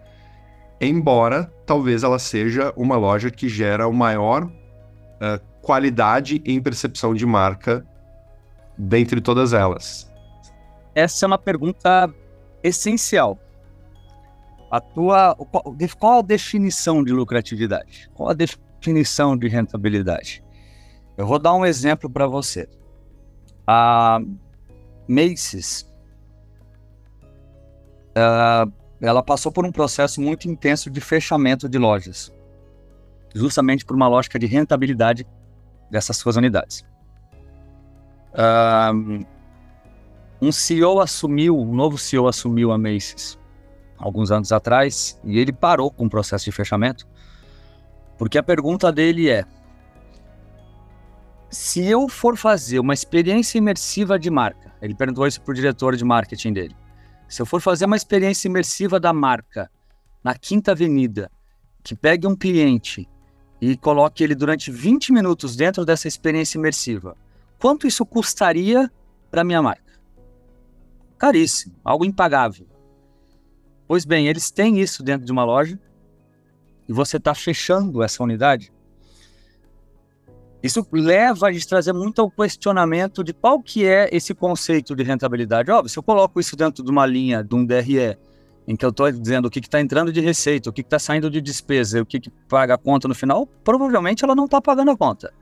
Embora 0.79 1.51
talvez 1.65 2.01
ela 2.01 2.17
seja 2.17 2.73
uma 2.77 2.95
loja 2.95 3.29
que 3.29 3.49
gera 3.49 3.87
o 3.87 3.93
maior 3.93 4.45
uh, 4.45 5.39
qualidade 5.61 6.41
em 6.45 6.61
percepção 6.61 7.13
de 7.13 7.25
marca 7.25 7.85
dentre 8.77 9.19
todas 9.19 9.51
elas. 9.51 10.09
Essa 10.95 11.25
é 11.25 11.27
uma 11.27 11.37
pergunta 11.37 12.09
essencial 12.63 13.37
a 14.71 14.79
tua, 14.79 15.37
qual 15.99 16.17
a 16.17 16.21
definição 16.23 17.03
de 17.03 17.13
lucratividade? 17.13 18.09
Qual 18.15 18.29
a 18.29 18.33
definição 18.33 19.37
de 19.37 19.47
rentabilidade? 19.47 20.43
Eu 21.17 21.27
vou 21.27 21.39
dar 21.39 21.53
um 21.53 21.65
exemplo 21.65 22.09
para 22.09 22.27
você. 22.27 22.67
A 23.67 24.19
Macy's, 25.07 25.87
uh, 28.17 28.71
ela 28.99 29.21
passou 29.21 29.51
por 29.51 29.65
um 29.65 29.71
processo 29.71 30.19
muito 30.21 30.49
intenso 30.49 30.89
de 30.89 30.99
fechamento 30.99 31.69
de 31.69 31.77
lojas, 31.77 32.33
justamente 33.33 33.85
por 33.85 33.95
uma 33.95 34.07
lógica 34.07 34.39
de 34.39 34.45
rentabilidade 34.45 35.27
dessas 35.89 36.17
suas 36.17 36.35
unidades. 36.35 36.85
Uh, 38.33 39.25
um 40.41 40.51
CEO 40.51 40.99
assumiu, 40.99 41.57
um 41.57 41.73
novo 41.73 41.97
CEO 41.97 42.27
assumiu 42.27 42.71
a 42.71 42.77
Macy's 42.77 43.37
alguns 44.03 44.31
anos 44.31 44.51
atrás, 44.51 45.19
e 45.23 45.39
ele 45.39 45.53
parou 45.53 45.89
com 45.89 46.05
o 46.05 46.09
processo 46.09 46.45
de 46.45 46.51
fechamento, 46.51 47.07
porque 48.17 48.37
a 48.37 48.43
pergunta 48.43 48.91
dele 48.91 49.29
é: 49.29 49.45
se 51.53 51.85
eu 51.85 52.09
for 52.09 52.35
fazer 52.35 52.79
uma 52.79 52.93
experiência 52.93 53.57
imersiva 53.57 54.17
de 54.17 54.29
marca, 54.29 54.73
ele 54.81 54.95
perguntou 54.95 55.27
isso 55.27 55.41
para 55.41 55.51
o 55.51 55.55
diretor 55.55 55.95
de 55.95 56.03
marketing 56.03 56.51
dele. 56.51 56.75
Se 57.29 57.41
eu 57.41 57.45
for 57.45 57.61
fazer 57.61 57.85
uma 57.85 57.95
experiência 57.95 58.47
imersiva 58.47 58.99
da 58.99 59.13
marca 59.13 59.69
na 60.23 60.33
Quinta 60.35 60.71
Avenida, 60.71 61.31
que 61.83 61.95
pegue 61.95 62.25
um 62.25 62.35
cliente 62.35 63.07
e 63.61 63.77
coloque 63.77 64.23
ele 64.23 64.35
durante 64.35 64.71
20 64.71 65.13
minutos 65.13 65.55
dentro 65.55 65.85
dessa 65.85 66.07
experiência 66.07 66.57
imersiva, 66.57 67.15
quanto 67.59 67.87
isso 67.87 68.05
custaria 68.05 68.91
para 69.29 69.43
minha 69.43 69.61
marca? 69.61 69.93
Caríssimo, 71.17 71.75
algo 71.83 72.03
impagável. 72.03 72.67
Pois 73.87 74.05
bem, 74.05 74.27
eles 74.27 74.49
têm 74.49 74.79
isso 74.79 75.03
dentro 75.03 75.25
de 75.25 75.31
uma 75.31 75.45
loja 75.45 75.79
e 76.87 76.93
você 76.93 77.17
está 77.17 77.33
fechando 77.33 78.01
essa 78.01 78.23
unidade. 78.23 78.73
Isso 80.63 80.87
leva 80.93 81.47
a 81.47 81.51
gente 81.51 81.67
trazer 81.67 81.91
muito 81.91 82.21
ao 82.21 82.31
questionamento 82.31 83.21
de 83.21 83.33
qual 83.33 83.61
que 83.61 83.85
é 83.85 84.09
esse 84.13 84.33
conceito 84.33 84.95
de 84.95 85.03
rentabilidade. 85.03 85.69
Óbvio, 85.69 85.89
se 85.89 85.99
eu 85.99 86.03
coloco 86.03 86.39
isso 86.39 86.55
dentro 86.55 86.81
de 86.81 86.89
uma 86.89 87.05
linha, 87.05 87.43
de 87.43 87.53
um 87.53 87.65
DRE, 87.65 88.17
em 88.65 88.73
que 88.77 88.85
eu 88.85 88.89
estou 88.89 89.11
dizendo 89.11 89.47
o 89.47 89.51
que 89.51 89.59
está 89.59 89.81
entrando 89.81 90.13
de 90.13 90.21
receita, 90.21 90.69
o 90.69 90.73
que 90.73 90.79
está 90.79 90.97
saindo 90.97 91.29
de 91.29 91.41
despesa, 91.41 92.01
o 92.01 92.05
que, 92.05 92.17
que 92.17 92.29
paga 92.47 92.75
a 92.75 92.77
conta 92.77 93.09
no 93.09 93.13
final, 93.13 93.45
provavelmente 93.61 94.23
ela 94.23 94.33
não 94.33 94.45
está 94.45 94.61
pagando 94.61 94.91
a 94.91 94.97
conta. 94.97 95.33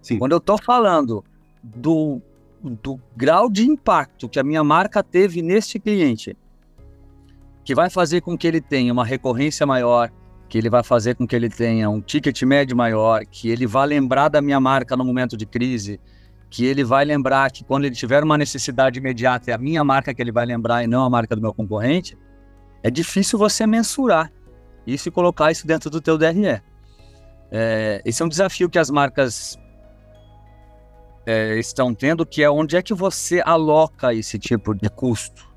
Sim. 0.00 0.18
Quando 0.18 0.32
eu 0.32 0.38
estou 0.38 0.56
falando 0.56 1.22
do, 1.62 2.22
do 2.62 2.98
grau 3.14 3.50
de 3.50 3.68
impacto 3.68 4.26
que 4.26 4.38
a 4.38 4.42
minha 4.42 4.64
marca 4.64 5.02
teve 5.02 5.42
neste 5.42 5.78
cliente, 5.78 6.34
que 7.62 7.74
vai 7.74 7.90
fazer 7.90 8.22
com 8.22 8.38
que 8.38 8.46
ele 8.46 8.62
tenha 8.62 8.90
uma 8.90 9.04
recorrência 9.04 9.66
maior, 9.66 10.10
que 10.50 10.58
ele 10.58 10.68
vai 10.68 10.82
fazer 10.82 11.14
com 11.14 11.26
que 11.26 11.36
ele 11.36 11.48
tenha 11.48 11.88
um 11.88 12.00
ticket 12.00 12.42
médio 12.42 12.76
maior, 12.76 13.24
que 13.24 13.48
ele 13.48 13.68
vai 13.68 13.86
lembrar 13.86 14.28
da 14.28 14.42
minha 14.42 14.58
marca 14.58 14.96
no 14.96 15.04
momento 15.04 15.36
de 15.36 15.46
crise, 15.46 16.00
que 16.50 16.66
ele 16.66 16.82
vai 16.82 17.04
lembrar 17.04 17.52
que 17.52 17.62
quando 17.62 17.84
ele 17.84 17.94
tiver 17.94 18.24
uma 18.24 18.36
necessidade 18.36 18.98
imediata 18.98 19.52
é 19.52 19.54
a 19.54 19.58
minha 19.58 19.84
marca 19.84 20.12
que 20.12 20.20
ele 20.20 20.32
vai 20.32 20.44
lembrar 20.44 20.82
e 20.82 20.88
não 20.88 21.04
a 21.04 21.08
marca 21.08 21.36
do 21.36 21.40
meu 21.40 21.54
concorrente, 21.54 22.18
é 22.82 22.90
difícil 22.90 23.38
você 23.38 23.64
mensurar 23.64 24.32
isso 24.84 25.08
e 25.08 25.12
colocar 25.12 25.52
isso 25.52 25.64
dentro 25.68 25.88
do 25.88 26.00
teu 26.00 26.18
DRE. 26.18 26.60
É, 27.52 28.02
esse 28.04 28.20
é 28.20 28.24
um 28.24 28.28
desafio 28.28 28.68
que 28.68 28.78
as 28.78 28.90
marcas 28.90 29.56
é, 31.24 31.56
estão 31.60 31.94
tendo, 31.94 32.26
que 32.26 32.42
é 32.42 32.50
onde 32.50 32.76
é 32.76 32.82
que 32.82 32.92
você 32.92 33.40
aloca 33.46 34.12
esse 34.12 34.36
tipo 34.36 34.74
de 34.74 34.90
custo. 34.90 35.48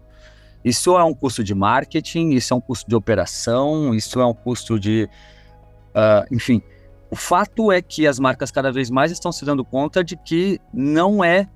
Isso 0.63 0.97
é 0.97 1.04
um 1.04 1.13
custo 1.13 1.43
de 1.43 1.54
marketing, 1.54 2.30
isso 2.30 2.54
é 2.54 2.58
um 2.58 2.62
custo 2.62 2.89
de 2.89 2.95
operação, 2.95 3.93
isso 3.93 4.19
é 4.19 4.26
um 4.26 4.34
custo 4.34 4.80
de. 4.80 5.10
Uh, 5.89 6.34
enfim, 6.34 6.62
o 7.12 7.15
fato 7.15 7.71
é 7.71 7.82
que 7.82 8.08
as 8.08 8.17
marcas 8.17 8.49
cada 8.49 8.71
vez 8.71 8.89
mais 8.89 9.12
estão 9.12 9.32
se 9.32 9.43
dando 9.45 9.63
conta 9.65 10.04
de 10.04 10.15
que 10.15 10.60
não 10.73 11.23
é 11.23 11.47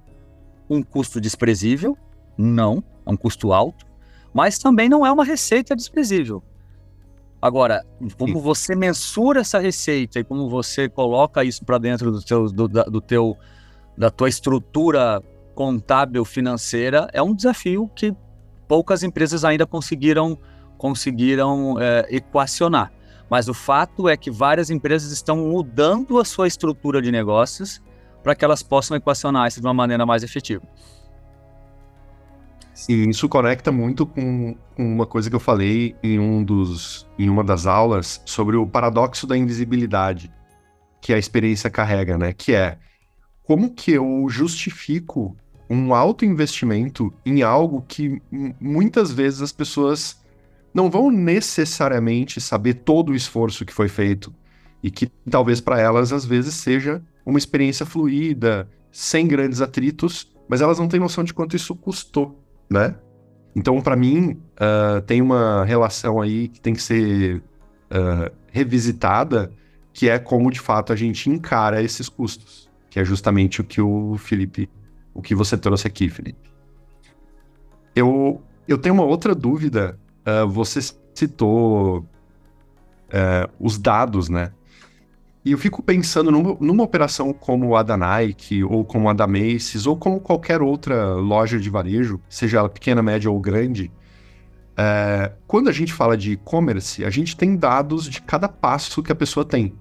um 0.69 0.83
custo 0.83 1.21
desprezível, 1.21 1.97
não, 2.37 2.83
é 3.05 3.09
um 3.09 3.17
custo 3.17 3.53
alto, 3.53 3.85
mas 4.33 4.59
também 4.59 4.89
não 4.89 5.05
é 5.05 5.11
uma 5.11 5.23
receita 5.23 5.75
desprezível. 5.75 6.43
Agora, 7.41 7.85
como 8.17 8.41
você 8.41 8.75
mensura 8.75 9.41
essa 9.41 9.59
receita 9.59 10.19
e 10.19 10.23
como 10.23 10.49
você 10.49 10.89
coloca 10.89 11.43
isso 11.43 11.63
para 11.63 11.77
dentro 11.77 12.11
do 12.11 12.21
teu, 12.21 12.51
do, 12.51 12.67
da, 12.67 12.83
do 12.83 12.99
teu, 12.99 13.37
da 13.97 14.09
tua 14.09 14.27
estrutura 14.27 15.23
contábil 15.55 16.25
financeira, 16.25 17.07
é 17.13 17.21
um 17.21 17.33
desafio 17.33 17.89
que 17.95 18.13
poucas 18.67 19.03
empresas 19.03 19.45
ainda 19.45 19.65
conseguiram, 19.65 20.37
conseguiram 20.77 21.79
é, 21.79 22.07
equacionar. 22.09 22.91
Mas 23.29 23.47
o 23.47 23.53
fato 23.53 24.07
é 24.07 24.15
que 24.15 24.31
várias 24.31 24.69
empresas 24.69 25.11
estão 25.11 25.37
mudando 25.37 26.17
a 26.17 26.25
sua 26.25 26.47
estrutura 26.47 27.01
de 27.01 27.11
negócios 27.11 27.81
para 28.23 28.35
que 28.35 28.43
elas 28.43 28.63
possam 28.63 28.95
equacionar 28.95 29.47
isso 29.47 29.59
de 29.59 29.67
uma 29.67 29.73
maneira 29.73 30.05
mais 30.05 30.23
efetiva. 30.23 30.63
E 32.87 33.09
isso 33.09 33.27
conecta 33.27 33.71
muito 33.71 34.05
com, 34.05 34.55
uma 34.77 35.05
coisa 35.05 35.29
que 35.29 35.35
eu 35.35 35.39
falei 35.39 35.95
em, 36.03 36.19
um 36.19 36.43
dos, 36.43 37.07
em 37.17 37.29
uma 37.29 37.43
das 37.43 37.65
aulas 37.65 38.21
sobre 38.25 38.55
o 38.55 38.67
paradoxo 38.67 39.25
da 39.25 39.35
invisibilidade 39.35 40.31
que 41.01 41.11
a 41.11 41.17
experiência 41.17 41.69
carrega, 41.69 42.17
né? 42.17 42.33
Que 42.33 42.53
é 42.53 42.77
como 43.43 43.73
que 43.73 43.91
eu 43.91 44.25
justifico 44.29 45.35
um 45.69 45.93
alto 45.93 46.23
investimento 46.23 47.13
em 47.25 47.41
algo 47.41 47.83
que 47.87 48.21
muitas 48.59 49.11
vezes 49.11 49.41
as 49.41 49.51
pessoas 49.51 50.21
não 50.73 50.89
vão 50.89 51.09
necessariamente 51.09 52.39
saber 52.39 52.75
todo 52.75 53.09
o 53.09 53.15
esforço 53.15 53.65
que 53.65 53.73
foi 53.73 53.89
feito 53.89 54.33
e 54.81 54.91
que 54.91 55.07
talvez 55.29 55.59
para 55.59 55.79
elas 55.79 56.13
às 56.13 56.23
vezes 56.23 56.53
seja 56.55 57.01
uma 57.25 57.37
experiência 57.37 57.85
fluida, 57.85 58.69
sem 58.91 59.27
grandes 59.27 59.59
atritos, 59.59 60.31
mas 60.47 60.61
elas 60.61 60.79
não 60.79 60.87
têm 60.87 60.99
noção 60.99 61.23
de 61.23 61.33
quanto 61.33 61.55
isso 61.55 61.75
custou, 61.75 62.41
né? 62.69 62.95
Então, 63.55 63.81
para 63.81 63.95
mim, 63.95 64.39
uh, 64.53 65.01
tem 65.01 65.21
uma 65.21 65.65
relação 65.65 66.21
aí 66.21 66.47
que 66.47 66.61
tem 66.61 66.73
que 66.73 66.81
ser 66.81 67.37
uh, 67.91 68.31
revisitada, 68.51 69.51
que 69.91 70.07
é 70.07 70.19
como 70.19 70.51
de 70.51 70.59
fato 70.59 70.93
a 70.93 70.95
gente 70.95 71.29
encara 71.29 71.81
esses 71.81 72.07
custos, 72.07 72.69
que 72.89 72.99
é 72.99 73.03
justamente 73.03 73.61
o 73.61 73.63
que 73.63 73.81
o 73.81 74.15
Felipe 74.17 74.69
o 75.17 75.21
que 75.21 75.33
você 75.33 75.57
trouxe 75.57 75.87
aqui, 75.87 76.09
Felipe. 76.09 76.51
Eu, 77.95 78.39
eu 78.67 78.77
tenho 78.77 78.93
uma 78.93 79.03
outra 79.03 79.33
dúvida. 79.33 79.99
Uh, 80.19 80.47
você 80.47 80.79
citou 81.15 82.01
uh, 82.01 83.51
os 83.59 83.79
dados, 83.79 84.29
né? 84.29 84.51
E 85.43 85.53
eu 85.53 85.57
fico 85.57 85.81
pensando 85.81 86.29
numa, 86.29 86.55
numa, 86.59 86.83
operação 86.83 87.33
como 87.33 87.75
a 87.75 87.81
da 87.81 87.97
Nike, 87.97 88.63
ou 88.63 88.85
como 88.85 89.09
a 89.09 89.13
da 89.13 89.25
Macy's, 89.25 89.87
ou 89.87 89.97
como 89.97 90.19
qualquer 90.19 90.61
outra 90.61 91.15
loja 91.15 91.59
de 91.59 91.69
varejo, 91.69 92.21
seja 92.29 92.59
ela 92.59 92.69
pequena, 92.69 93.01
média 93.01 93.31
ou 93.31 93.39
grande. 93.39 93.91
Uh, 94.73 95.33
quando 95.47 95.67
a 95.67 95.71
gente 95.71 95.93
fala 95.93 96.15
de 96.15 96.33
e-commerce, 96.33 97.03
a 97.03 97.09
gente 97.09 97.35
tem 97.35 97.55
dados 97.55 98.07
de 98.07 98.21
cada 98.21 98.47
passo 98.47 99.01
que 99.01 99.11
a 99.11 99.15
pessoa 99.15 99.43
tem. 99.43 99.73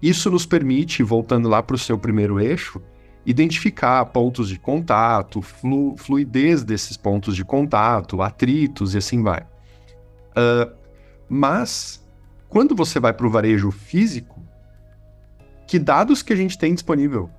Isso 0.00 0.30
nos 0.30 0.46
permite, 0.46 1.02
voltando 1.02 1.50
lá 1.50 1.62
para 1.62 1.76
o 1.76 1.78
seu 1.78 1.98
primeiro 1.98 2.40
eixo, 2.40 2.80
identificar 3.26 4.04
pontos 4.06 4.48
de 4.48 4.58
contato, 4.58 5.40
flu, 5.40 5.96
fluidez 5.96 6.62
desses 6.62 6.96
pontos 6.96 7.34
de 7.34 7.44
contato, 7.44 8.20
atritos 8.20 8.94
e 8.94 8.98
assim 8.98 9.22
vai. 9.22 9.42
Uh, 9.42 10.74
mas, 11.28 12.04
quando 12.48 12.74
você 12.74 13.00
vai 13.00 13.12
para 13.12 13.26
o 13.26 13.30
varejo 13.30 13.70
físico, 13.70 14.42
que 15.66 15.78
dados 15.78 16.22
que 16.22 16.32
a 16.32 16.36
gente 16.36 16.58
tem 16.58 16.74
disponível? 16.74 17.30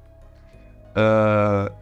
Uh, 0.91 1.73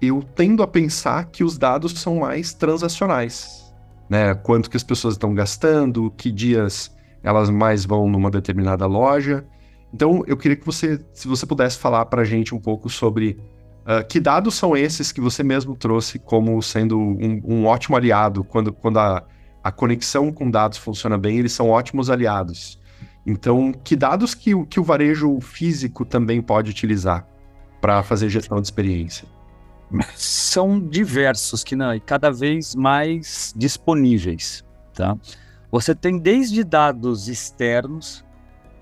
eu 0.00 0.22
tendo 0.34 0.62
a 0.62 0.66
pensar 0.66 1.26
que 1.26 1.44
os 1.44 1.56
dados 1.56 1.92
são 2.00 2.16
mais 2.20 2.52
transacionais. 2.52 3.72
Né? 4.08 4.34
Quanto 4.34 4.68
que 4.68 4.76
as 4.76 4.82
pessoas 4.82 5.14
estão 5.14 5.34
gastando, 5.34 6.10
que 6.16 6.30
dias 6.30 6.94
elas 7.22 7.48
mais 7.48 7.86
vão 7.86 8.08
numa 8.08 8.30
determinada 8.30 8.86
loja. 8.86 9.46
Então, 9.94 10.24
eu 10.26 10.36
queria 10.36 10.56
que 10.56 10.66
você, 10.66 10.98
se 11.12 11.28
você 11.28 11.46
pudesse 11.46 11.78
falar 11.78 12.06
para 12.06 12.22
a 12.22 12.24
gente 12.24 12.52
um 12.52 12.58
pouco 12.58 12.90
sobre 12.90 13.38
uh, 13.86 14.04
que 14.08 14.18
dados 14.18 14.56
são 14.56 14.76
esses 14.76 15.12
que 15.12 15.20
você 15.20 15.44
mesmo 15.44 15.76
trouxe 15.76 16.18
como 16.18 16.60
sendo 16.60 16.98
um, 16.98 17.40
um 17.44 17.66
ótimo 17.66 17.96
aliado 17.96 18.42
quando, 18.42 18.72
quando 18.72 18.98
a, 18.98 19.24
a 19.62 19.70
conexão 19.70 20.32
com 20.32 20.50
dados 20.50 20.78
funciona 20.78 21.16
bem, 21.16 21.38
eles 21.38 21.52
são 21.52 21.70
ótimos 21.70 22.10
aliados. 22.10 22.76
Então, 23.24 23.72
que 23.72 23.94
dados 23.94 24.34
que, 24.34 24.50
que 24.66 24.80
o 24.80 24.82
varejo 24.82 25.40
físico 25.40 26.04
também 26.04 26.42
pode 26.42 26.72
utilizar 26.72 27.24
para 27.80 28.02
fazer 28.02 28.28
gestão 28.28 28.60
de 28.60 28.66
experiência? 28.66 29.28
São 30.16 30.80
diversos 30.80 31.62
que 31.62 31.76
não, 31.76 31.94
e 31.94 32.00
cada 32.00 32.32
vez 32.32 32.74
mais 32.74 33.54
disponíveis, 33.56 34.64
tá? 34.92 35.16
Você 35.70 35.94
tem 35.94 36.18
desde 36.18 36.64
dados 36.64 37.28
externos, 37.28 38.24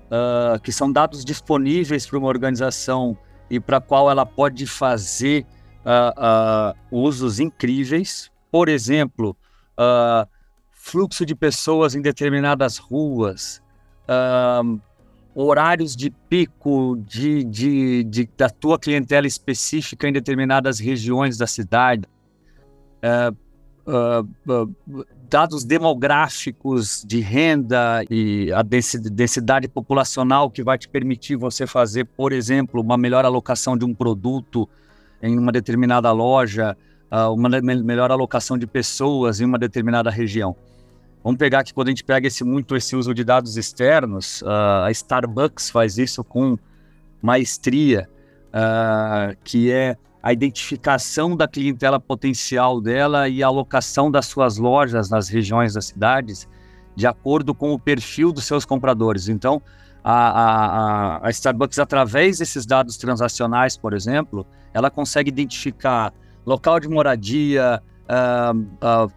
uh, 0.05 0.59
que 0.61 0.71
são 0.71 0.91
dados 0.91 1.23
disponíveis 1.23 2.05
para 2.05 2.17
uma 2.17 2.27
organização 2.27 3.17
e 3.49 3.59
para 3.59 3.79
qual 3.81 4.09
ela 4.09 4.25
pode 4.25 4.65
fazer 4.65 5.45
uh, 5.85 6.73
uh, 6.91 7.05
usos 7.05 7.39
incríveis. 7.39 8.31
Por 8.51 8.69
exemplo, 8.69 9.35
fluxo 10.71 11.25
de 11.25 11.33
pessoas 11.33 11.95
em 11.95 12.01
determinadas 12.01 12.77
ruas, 12.77 13.63
horários 15.33 15.95
de 15.95 16.11
pico 16.11 16.95
de, 16.97 17.43
de, 17.43 18.03
de, 18.03 18.29
da 18.37 18.49
tua 18.49 18.77
clientela 18.77 19.25
específica 19.25 20.07
em 20.07 20.13
determinadas 20.13 20.79
regiões 20.79 21.37
da 21.37 21.47
cidade, 21.47 22.07
uh, 23.03 23.35
uh, 23.87 24.65
uh, 24.87 25.05
dados 25.33 25.63
demográficos 25.63 27.03
de 27.03 27.19
renda 27.19 28.05
e 28.07 28.53
a 28.53 28.61
densidade 28.61 29.67
populacional 29.67 30.47
que 30.47 30.61
vai 30.61 30.77
te 30.77 30.87
permitir 30.87 31.35
você 31.35 31.65
fazer, 31.65 32.05
por 32.05 32.31
exemplo, 32.31 32.79
uma 32.79 32.95
melhor 32.99 33.25
alocação 33.25 33.75
de 33.75 33.83
um 33.83 33.95
produto 33.95 34.69
em 35.23 35.35
uma 35.35 35.51
determinada 35.51 36.11
loja, 36.11 36.77
uma 37.31 37.49
melhor 37.59 38.11
alocação 38.11 38.59
de 38.59 38.67
pessoas 38.67 39.41
em 39.41 39.45
uma 39.45 39.57
determinada 39.57 40.11
região. 40.11 40.55
Vamos 41.23 41.39
pegar 41.39 41.63
que 41.63 41.73
quando 41.73 41.87
a 41.87 41.91
gente 41.91 42.03
pega 42.03 42.27
esse 42.27 42.43
muito 42.43 42.75
esse 42.75 42.95
uso 42.95 43.11
de 43.11 43.23
dados 43.23 43.57
externos, 43.57 44.43
uh, 44.43 44.85
a 44.85 44.91
Starbucks 44.91 45.71
faz 45.71 45.97
isso 45.97 46.23
com 46.23 46.59
maestria, 47.23 48.07
uh, 48.49 49.35
que 49.43 49.71
é 49.71 49.97
a 50.23 50.31
identificação 50.31 51.35
da 51.35 51.49
clientela 51.49 51.99
potencial 51.99 52.79
dela 52.79 53.27
e 53.27 53.43
a 53.43 53.47
alocação 53.47 54.09
das 54.09 54.25
suas 54.25 54.57
lojas 54.57 55.09
nas 55.09 55.27
regiões 55.27 55.73
das 55.73 55.87
cidades 55.87 56.47
de 56.95 57.05
acordo 57.05 57.53
com 57.53 57.73
o 57.73 57.79
perfil 57.79 58.31
dos 58.31 58.45
seus 58.45 58.63
compradores. 58.63 59.27
Então, 59.27 59.61
a, 60.01 60.13
a, 60.13 61.27
a 61.27 61.29
Starbucks, 61.29 61.77
através 61.77 62.37
desses 62.37 62.65
dados 62.65 62.95
transacionais, 62.97 63.75
por 63.75 63.93
exemplo, 63.93 64.45
ela 64.73 64.89
consegue 64.89 65.29
identificar 65.29 66.13
local 66.45 66.79
de 66.79 66.87
moradia, 66.87 67.81
uh, 68.03 69.11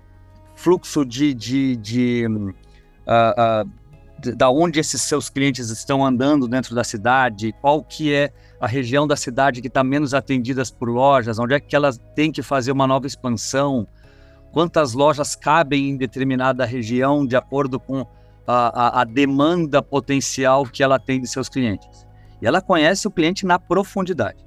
fluxo 0.57 1.05
de, 1.05 1.35
de, 1.35 1.77
de 1.77 2.27
uh, 2.27 3.63
uh, 3.65 3.87
da 4.35 4.51
onde 4.51 4.81
esses 4.81 5.03
seus 5.03 5.29
clientes 5.29 5.69
estão 5.71 6.05
andando 6.05 6.49
dentro 6.49 6.75
da 6.75 6.83
cidade, 6.83 7.55
qual 7.61 7.83
que 7.83 8.13
é 8.13 8.33
a 8.61 8.67
região 8.67 9.07
da 9.07 9.17
cidade 9.17 9.61
que 9.61 9.69
está 9.69 9.85
menos 9.85 10.15
atendidas 10.15 10.71
por 10.71 10.89
lojas, 10.89 11.39
onde 11.39 11.55
é 11.55 11.61
que 11.61 11.77
elas 11.77 11.99
têm 12.15 12.33
que 12.33 12.43
fazer 12.43 12.73
uma 12.73 12.87
nova 12.87 13.07
expansão, 13.07 13.87
quantas 14.53 14.95
lojas 14.95 15.37
cabem 15.37 15.91
em 15.91 15.97
determinada 15.97 16.65
região 16.65 17.27
de 17.27 17.37
acordo 17.37 17.79
com 17.79 18.07
a, 18.47 18.99
a, 18.99 19.01
a 19.03 19.05
demanda 19.05 19.83
potencial 19.83 20.65
que 20.65 20.83
ela 20.83 20.99
tem 20.99 21.21
de 21.21 21.27
seus 21.27 21.49
clientes. 21.49 22.07
E 22.41 22.47
ela 22.47 22.61
conhece 22.61 23.07
o 23.07 23.11
cliente 23.11 23.45
na 23.45 23.59
profundidade. 23.59 24.45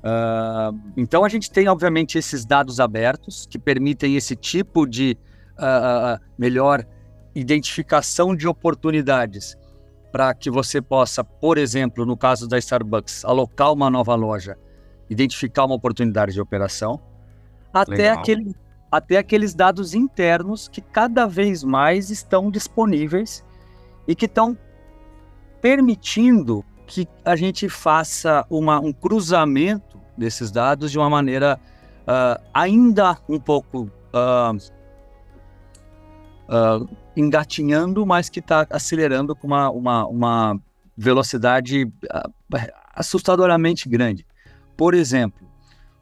Uh, 0.00 0.78
então 0.96 1.24
a 1.24 1.28
gente 1.28 1.50
tem, 1.50 1.68
obviamente, 1.68 2.16
esses 2.16 2.44
dados 2.44 2.80
abertos 2.80 3.46
que 3.46 3.58
permitem 3.58 4.16
esse 4.16 4.34
tipo 4.34 4.86
de 4.86 5.16
uh, 5.58 6.20
melhor 6.38 6.86
identificação 7.34 8.34
de 8.34 8.48
oportunidades 8.48 9.56
para 10.10 10.34
que 10.34 10.50
você 10.50 10.80
possa, 10.80 11.22
por 11.22 11.58
exemplo, 11.58 12.04
no 12.04 12.16
caso 12.16 12.48
da 12.48 12.58
Starbucks, 12.58 13.24
alocar 13.24 13.72
uma 13.72 13.88
nova 13.88 14.14
loja, 14.14 14.58
identificar 15.08 15.64
uma 15.64 15.74
oportunidade 15.74 16.32
de 16.32 16.40
operação, 16.40 17.00
até, 17.72 18.10
aquele, 18.10 18.54
até 18.90 19.18
aqueles 19.18 19.54
dados 19.54 19.94
internos 19.94 20.68
que 20.68 20.80
cada 20.80 21.26
vez 21.26 21.62
mais 21.62 22.10
estão 22.10 22.50
disponíveis 22.50 23.44
e 24.06 24.14
que 24.14 24.26
estão 24.26 24.56
permitindo 25.60 26.64
que 26.86 27.06
a 27.24 27.36
gente 27.36 27.68
faça 27.68 28.44
uma, 28.50 28.80
um 28.80 28.92
cruzamento 28.92 30.00
desses 30.16 30.50
dados 30.50 30.90
de 30.90 30.98
uma 30.98 31.08
maneira 31.08 31.60
uh, 32.02 32.42
ainda 32.52 33.16
um 33.28 33.38
pouco 33.38 33.90
uh, 34.12 34.56
uh, 36.48 36.88
engatinhando, 37.16 38.06
mas 38.06 38.28
que 38.28 38.40
está 38.40 38.66
acelerando 38.70 39.34
com 39.34 39.46
uma, 39.46 39.70
uma, 39.70 40.06
uma 40.06 40.60
velocidade 40.96 41.84
uh, 41.84 42.32
assustadoramente 42.94 43.88
grande. 43.88 44.26
Por 44.76 44.94
exemplo, 44.94 45.46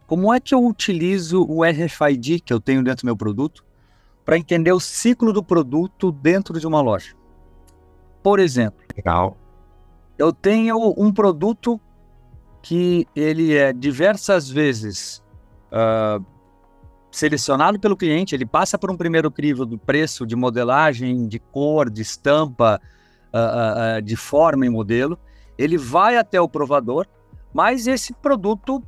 como 0.06 0.32
é 0.32 0.40
que 0.40 0.54
eu 0.54 0.64
utilizo 0.64 1.44
o 1.44 1.62
RFID 1.64 2.40
que 2.40 2.52
eu 2.52 2.60
tenho 2.60 2.82
dentro 2.82 3.02
do 3.02 3.06
meu 3.06 3.16
produto 3.16 3.64
para 4.24 4.38
entender 4.38 4.72
o 4.72 4.80
ciclo 4.80 5.32
do 5.32 5.42
produto 5.42 6.10
dentro 6.10 6.58
de 6.58 6.66
uma 6.66 6.80
loja? 6.80 7.14
Por 8.22 8.40
exemplo, 8.40 8.84
Legal. 8.96 9.36
eu 10.18 10.32
tenho 10.32 10.94
um 10.96 11.12
produto 11.12 11.80
que 12.62 13.06
ele 13.14 13.54
é 13.54 13.72
diversas 13.72 14.50
vezes 14.50 15.22
uh, 15.72 16.24
selecionado 17.18 17.80
pelo 17.80 17.96
cliente, 17.96 18.34
ele 18.34 18.46
passa 18.46 18.78
por 18.78 18.90
um 18.90 18.96
primeiro 18.96 19.30
crivo 19.30 19.66
do 19.66 19.76
preço, 19.76 20.24
de 20.24 20.36
modelagem, 20.36 21.26
de 21.26 21.38
cor, 21.38 21.90
de 21.90 22.00
estampa, 22.00 22.80
uh, 23.34 23.98
uh, 23.98 24.02
de 24.02 24.14
forma 24.14 24.64
e 24.64 24.68
modelo. 24.68 25.18
Ele 25.58 25.76
vai 25.76 26.16
até 26.16 26.40
o 26.40 26.48
provador, 26.48 27.06
mas 27.52 27.88
esse 27.88 28.14
produto, 28.14 28.80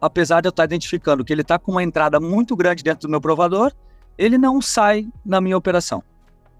apesar 0.00 0.40
de 0.40 0.46
eu 0.46 0.50
estar 0.50 0.64
identificando 0.64 1.24
que 1.24 1.32
ele 1.32 1.42
está 1.42 1.58
com 1.58 1.72
uma 1.72 1.82
entrada 1.82 2.20
muito 2.20 2.54
grande 2.54 2.84
dentro 2.84 3.08
do 3.08 3.10
meu 3.10 3.20
provador, 3.20 3.72
ele 4.16 4.38
não 4.38 4.62
sai 4.62 5.08
na 5.24 5.40
minha 5.40 5.56
operação. 5.56 6.04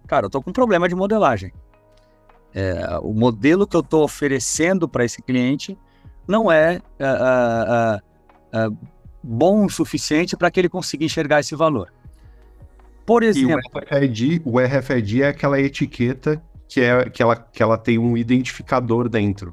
Cara, 0.08 0.24
eu 0.24 0.28
estou 0.28 0.42
com 0.42 0.50
um 0.50 0.52
problema 0.52 0.88
de 0.88 0.94
modelagem. 0.96 1.52
É, 2.52 2.98
o 3.00 3.12
modelo 3.12 3.64
que 3.64 3.76
eu 3.76 3.80
estou 3.80 4.02
oferecendo 4.02 4.88
para 4.88 5.04
esse 5.04 5.22
cliente 5.22 5.78
não 6.26 6.50
é 6.50 6.80
uh, 6.98 8.76
bom 9.22 9.64
o 9.64 9.70
suficiente 9.70 10.36
para 10.36 10.50
que 10.50 10.60
ele 10.60 10.68
consiga 10.68 11.04
enxergar 11.04 11.40
esse 11.40 11.54
valor. 11.54 11.92
Por 13.04 13.22
exemplo. 13.22 13.60
E 13.74 13.78
o 13.78 13.98
RFID, 13.98 14.42
o 14.44 14.60
RFID 14.60 15.22
é 15.22 15.28
aquela 15.28 15.60
etiqueta 15.60 16.42
que, 16.68 16.80
é, 16.80 17.10
que, 17.10 17.22
ela, 17.22 17.36
que 17.36 17.62
ela 17.62 17.76
tem 17.76 17.98
um 17.98 18.16
identificador 18.16 19.08
dentro. 19.08 19.52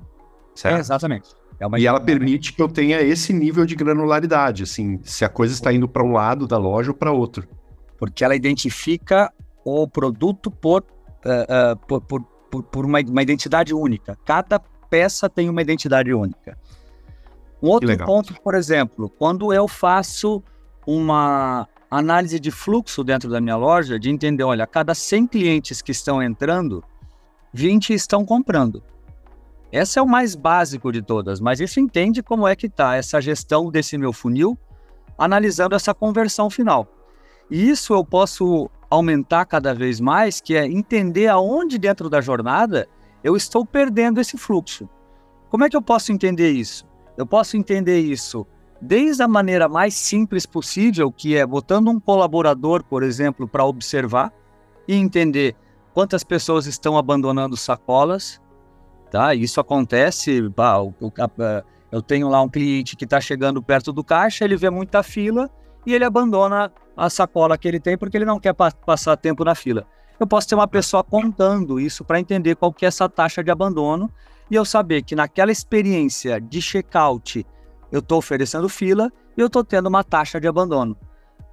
Certo? 0.53 0.77
É, 0.77 0.79
exatamente. 0.79 1.29
É 1.59 1.79
e 1.79 1.87
ela 1.87 1.99
permite 1.99 2.53
que 2.53 2.61
eu 2.61 2.67
tenha 2.67 3.01
esse 3.01 3.33
nível 3.33 3.65
de 3.65 3.75
granularidade, 3.75 4.61
assim, 4.61 4.99
se 5.03 5.25
a 5.25 5.29
coisa 5.29 5.53
está 5.53 5.73
indo 5.73 5.87
para 5.87 6.03
um 6.03 6.11
lado 6.11 6.45
da 6.45 6.57
loja 6.57 6.91
ou 6.91 6.95
para 6.95 7.11
outro. 7.11 7.47
Porque 7.97 8.23
ela 8.23 8.35
identifica 8.35 9.33
o 9.65 9.87
produto 9.87 10.51
por, 10.51 10.83
uh, 11.25 11.73
uh, 11.73 11.77
por, 11.87 12.01
por, 12.51 12.63
por, 12.63 12.85
uma, 12.85 12.99
uma 13.01 13.21
identidade 13.23 13.73
única. 13.73 14.15
Cada 14.23 14.59
peça 14.59 15.27
tem 15.27 15.49
uma 15.49 15.61
identidade 15.61 16.13
única. 16.13 16.55
Um 17.61 17.69
outro 17.69 17.97
ponto, 18.05 18.39
por 18.41 18.55
exemplo, 18.55 19.09
quando 19.09 19.53
eu 19.53 19.67
faço 19.67 20.43
uma 20.85 21.67
análise 21.89 22.39
de 22.39 22.51
fluxo 22.51 23.03
dentro 23.03 23.29
da 23.29 23.41
minha 23.41 23.55
loja, 23.55 23.99
de 23.99 24.09
entender, 24.09 24.43
olha, 24.43 24.63
a 24.63 24.67
cada 24.67 24.93
100 24.93 25.27
clientes 25.27 25.81
que 25.81 25.91
estão 25.91 26.21
entrando, 26.21 26.83
20 27.53 27.93
estão 27.93 28.25
comprando. 28.25 28.83
Essa 29.71 29.99
é 29.99 30.03
o 30.03 30.07
mais 30.07 30.35
básico 30.35 30.91
de 30.91 31.01
todas, 31.01 31.39
mas 31.39 31.59
isso 31.59 31.79
entende 31.79 32.23
como 32.23 32.47
é 32.47 32.55
que 32.55 32.67
está 32.67 32.95
essa 32.95 33.19
gestão 33.19 33.69
desse 33.69 33.97
meu 33.97 34.13
funil, 34.13 34.57
analisando 35.17 35.75
essa 35.75 35.93
conversão 35.93 36.49
final. 36.49 36.87
E 37.49 37.69
isso 37.69 37.93
eu 37.93 38.05
posso 38.05 38.69
aumentar 38.89 39.45
cada 39.45 39.73
vez 39.73 39.99
mais, 39.99 40.39
que 40.39 40.55
é 40.55 40.65
entender 40.65 41.27
aonde 41.27 41.77
dentro 41.77 42.09
da 42.09 42.21
jornada 42.21 42.87
eu 43.23 43.35
estou 43.35 43.65
perdendo 43.65 44.21
esse 44.21 44.37
fluxo. 44.37 44.87
Como 45.49 45.65
é 45.65 45.69
que 45.69 45.75
eu 45.75 45.81
posso 45.81 46.11
entender 46.11 46.51
isso? 46.51 46.86
Eu 47.17 47.25
posso 47.25 47.57
entender 47.57 47.99
isso 47.99 48.45
desde 48.79 49.23
a 49.23 49.27
maneira 49.27 49.67
mais 49.67 49.95
simples 49.95 50.45
possível, 50.45 51.11
que 51.11 51.35
é 51.35 51.45
botando 51.45 51.89
um 51.89 51.99
colaborador, 51.99 52.83
por 52.83 53.01
exemplo, 53.01 53.47
para 53.47 53.65
observar 53.65 54.31
e 54.87 54.93
entender 54.93 55.55
quantas 55.93 56.23
pessoas 56.23 56.67
estão 56.67 56.95
abandonando 56.95 57.57
sacolas, 57.57 58.39
tá? 59.09 59.33
Isso 59.33 59.59
acontece, 59.59 60.39
a, 60.57 61.63
eu 61.91 62.01
tenho 62.01 62.29
lá 62.29 62.41
um 62.41 62.49
cliente 62.49 62.95
que 62.95 63.05
está 63.05 63.19
chegando 63.19 63.63
perto 63.63 63.91
do 63.91 64.03
caixa, 64.03 64.45
ele 64.45 64.55
vê 64.55 64.69
muita 64.69 65.01
fila 65.01 65.49
e 65.85 65.93
ele 65.93 66.05
abandona 66.05 66.71
a 66.95 67.09
sacola 67.09 67.57
que 67.57 67.67
ele 67.67 67.79
tem 67.79 67.97
porque 67.97 68.15
ele 68.15 68.25
não 68.25 68.39
quer 68.39 68.53
pa 68.53 68.71
passar 68.71 69.17
tempo 69.17 69.43
na 69.43 69.55
fila. 69.55 69.87
Eu 70.19 70.27
posso 70.27 70.47
ter 70.47 70.55
uma 70.55 70.67
pessoa 70.67 71.03
contando 71.03 71.79
isso 71.79 72.03
para 72.03 72.19
entender 72.19 72.55
qual 72.55 72.73
que 72.73 72.85
é 72.85 72.87
essa 72.87 73.07
taxa 73.07 73.43
de 73.43 73.51
abandono 73.51 74.11
e 74.49 74.55
eu 74.55 74.65
saber 74.65 75.03
que 75.03 75.15
naquela 75.15 75.51
experiência 75.51 76.39
de 76.39 76.61
checkout 76.61 77.45
eu 77.91 77.99
estou 77.99 78.17
oferecendo 78.17 78.69
fila 78.69 79.11
e 79.35 79.41
eu 79.41 79.47
estou 79.47 79.63
tendo 79.63 79.87
uma 79.87 80.03
taxa 80.03 80.39
de 80.39 80.47
abandono. 80.47 80.97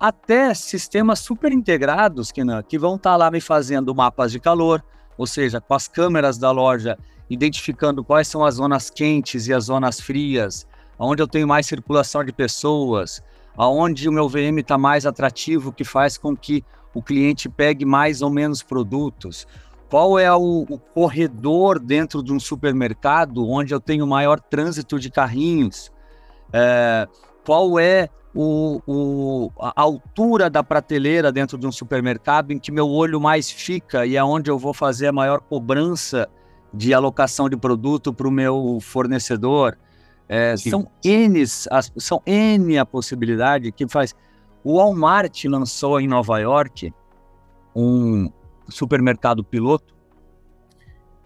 até 0.00 0.52
sistemas 0.52 1.20
super 1.20 1.52
integrados 1.52 2.30
que, 2.32 2.42
que 2.68 2.78
vão 2.78 2.96
estar 2.96 3.12
tá 3.12 3.16
lá 3.16 3.30
me 3.30 3.40
fazendo 3.40 3.94
mapas 3.94 4.32
de 4.32 4.40
calor, 4.40 4.84
ou 5.16 5.26
seja, 5.26 5.60
com 5.60 5.74
as 5.74 5.88
câmeras 5.88 6.36
da 6.36 6.50
loja 6.50 6.98
identificando 7.30 8.04
quais 8.04 8.28
são 8.28 8.44
as 8.44 8.56
zonas 8.56 8.90
quentes 8.90 9.46
e 9.46 9.54
as 9.54 9.64
zonas 9.64 10.00
frias, 10.00 10.66
onde 10.98 11.22
eu 11.22 11.28
tenho 11.28 11.48
mais 11.48 11.66
circulação 11.66 12.24
de 12.24 12.32
pessoas, 12.32 13.22
aonde 13.56 14.08
o 14.08 14.12
meu 14.12 14.28
VM 14.28 14.58
está 14.58 14.76
mais 14.76 15.06
atrativo, 15.06 15.72
que 15.72 15.84
faz 15.84 16.18
com 16.18 16.36
que 16.36 16.64
o 16.92 17.02
cliente 17.02 17.48
pegue 17.48 17.84
mais 17.84 18.22
ou 18.22 18.30
menos 18.30 18.62
produtos. 18.62 19.46
Qual 19.88 20.18
é 20.18 20.32
o, 20.32 20.66
o 20.68 20.78
corredor 20.78 21.78
dentro 21.78 22.22
de 22.22 22.32
um 22.32 22.40
supermercado 22.40 23.48
onde 23.48 23.72
eu 23.72 23.80
tenho 23.80 24.06
maior 24.06 24.40
trânsito 24.40 24.98
de 24.98 25.10
carrinhos? 25.10 25.92
É, 26.52 27.06
qual 27.44 27.78
é 27.78 28.08
o, 28.34 28.80
o, 28.86 29.52
a 29.60 29.80
altura 29.80 30.50
da 30.50 30.64
prateleira 30.64 31.30
dentro 31.30 31.56
de 31.56 31.66
um 31.66 31.72
supermercado 31.72 32.50
em 32.50 32.58
que 32.58 32.72
meu 32.72 32.88
olho 32.88 33.20
mais 33.20 33.50
fica 33.50 34.04
e 34.04 34.16
é 34.16 34.24
onde 34.24 34.50
eu 34.50 34.58
vou 34.58 34.74
fazer 34.74 35.06
a 35.06 35.12
maior 35.12 35.40
cobrança 35.40 36.28
de 36.72 36.92
alocação 36.92 37.48
de 37.48 37.56
produto 37.56 38.12
para 38.12 38.26
o 38.26 38.30
meu 38.30 38.78
fornecedor. 38.80 39.78
É, 40.28 40.56
são 40.56 40.90
N, 41.04 41.42
as, 41.42 41.92
são 41.96 42.20
N 42.26 42.78
a 42.78 42.84
possibilidade 42.84 43.70
que 43.70 43.86
faz. 43.86 44.14
O 44.64 44.78
Walmart 44.78 45.44
lançou 45.44 46.00
em 46.00 46.08
Nova 46.08 46.38
York 46.40 46.92
um 47.76 48.30
supermercado 48.68 49.44
piloto 49.44 49.94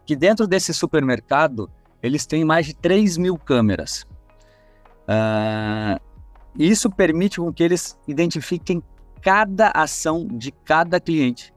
que 0.09 0.17
dentro 0.17 0.47
desse 0.47 0.73
supermercado 0.73 1.71
eles 2.03 2.25
têm 2.25 2.43
mais 2.43 2.65
de 2.65 2.75
3 2.75 3.19
mil 3.19 3.37
câmeras. 3.37 4.07
Uh, 5.05 6.01
isso 6.59 6.91
permite 6.91 7.39
com 7.39 7.53
que 7.53 7.63
eles 7.63 7.99
identifiquem 8.09 8.83
cada 9.21 9.71
ação 9.75 10.27
de 10.27 10.51
cada 10.51 10.99
cliente, 10.99 11.53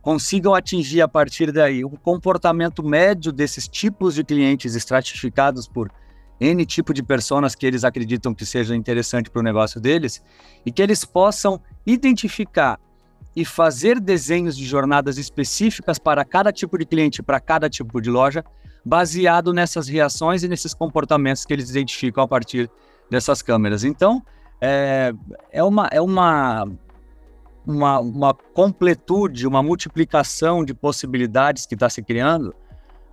consigam 0.00 0.54
atingir 0.54 1.02
a 1.02 1.06
partir 1.06 1.52
daí 1.52 1.84
o 1.84 1.90
comportamento 1.90 2.82
médio 2.82 3.30
desses 3.30 3.68
tipos 3.68 4.16
de 4.16 4.24
clientes 4.24 4.74
estratificados 4.74 5.68
por 5.68 5.88
N 6.40 6.66
tipo 6.66 6.92
de 6.92 7.02
pessoas 7.04 7.54
que 7.54 7.64
eles 7.64 7.84
acreditam 7.84 8.34
que 8.34 8.44
seja 8.44 8.74
interessante 8.74 9.30
para 9.30 9.38
o 9.38 9.44
negócio 9.44 9.80
deles 9.80 10.20
e 10.66 10.72
que 10.72 10.82
eles 10.82 11.04
possam 11.04 11.60
identificar 11.86 12.80
e 13.34 13.44
fazer 13.44 13.98
desenhos 13.98 14.56
de 14.56 14.64
jornadas 14.64 15.16
específicas 15.18 15.98
para 15.98 16.24
cada 16.24 16.52
tipo 16.52 16.76
de 16.76 16.84
cliente, 16.84 17.22
para 17.22 17.40
cada 17.40 17.68
tipo 17.68 18.00
de 18.00 18.10
loja, 18.10 18.44
baseado 18.84 19.52
nessas 19.52 19.88
reações 19.88 20.42
e 20.42 20.48
nesses 20.48 20.74
comportamentos 20.74 21.44
que 21.44 21.52
eles 21.52 21.70
identificam 21.70 22.22
a 22.22 22.28
partir 22.28 22.70
dessas 23.10 23.40
câmeras. 23.40 23.84
Então, 23.84 24.22
é, 24.60 25.12
é, 25.50 25.62
uma, 25.62 25.88
é 25.90 26.00
uma, 26.00 26.68
uma, 27.66 28.00
uma 28.00 28.34
completude, 28.34 29.46
uma 29.46 29.62
multiplicação 29.62 30.64
de 30.64 30.74
possibilidades 30.74 31.64
que 31.66 31.74
está 31.74 31.88
se 31.88 32.02
criando, 32.02 32.54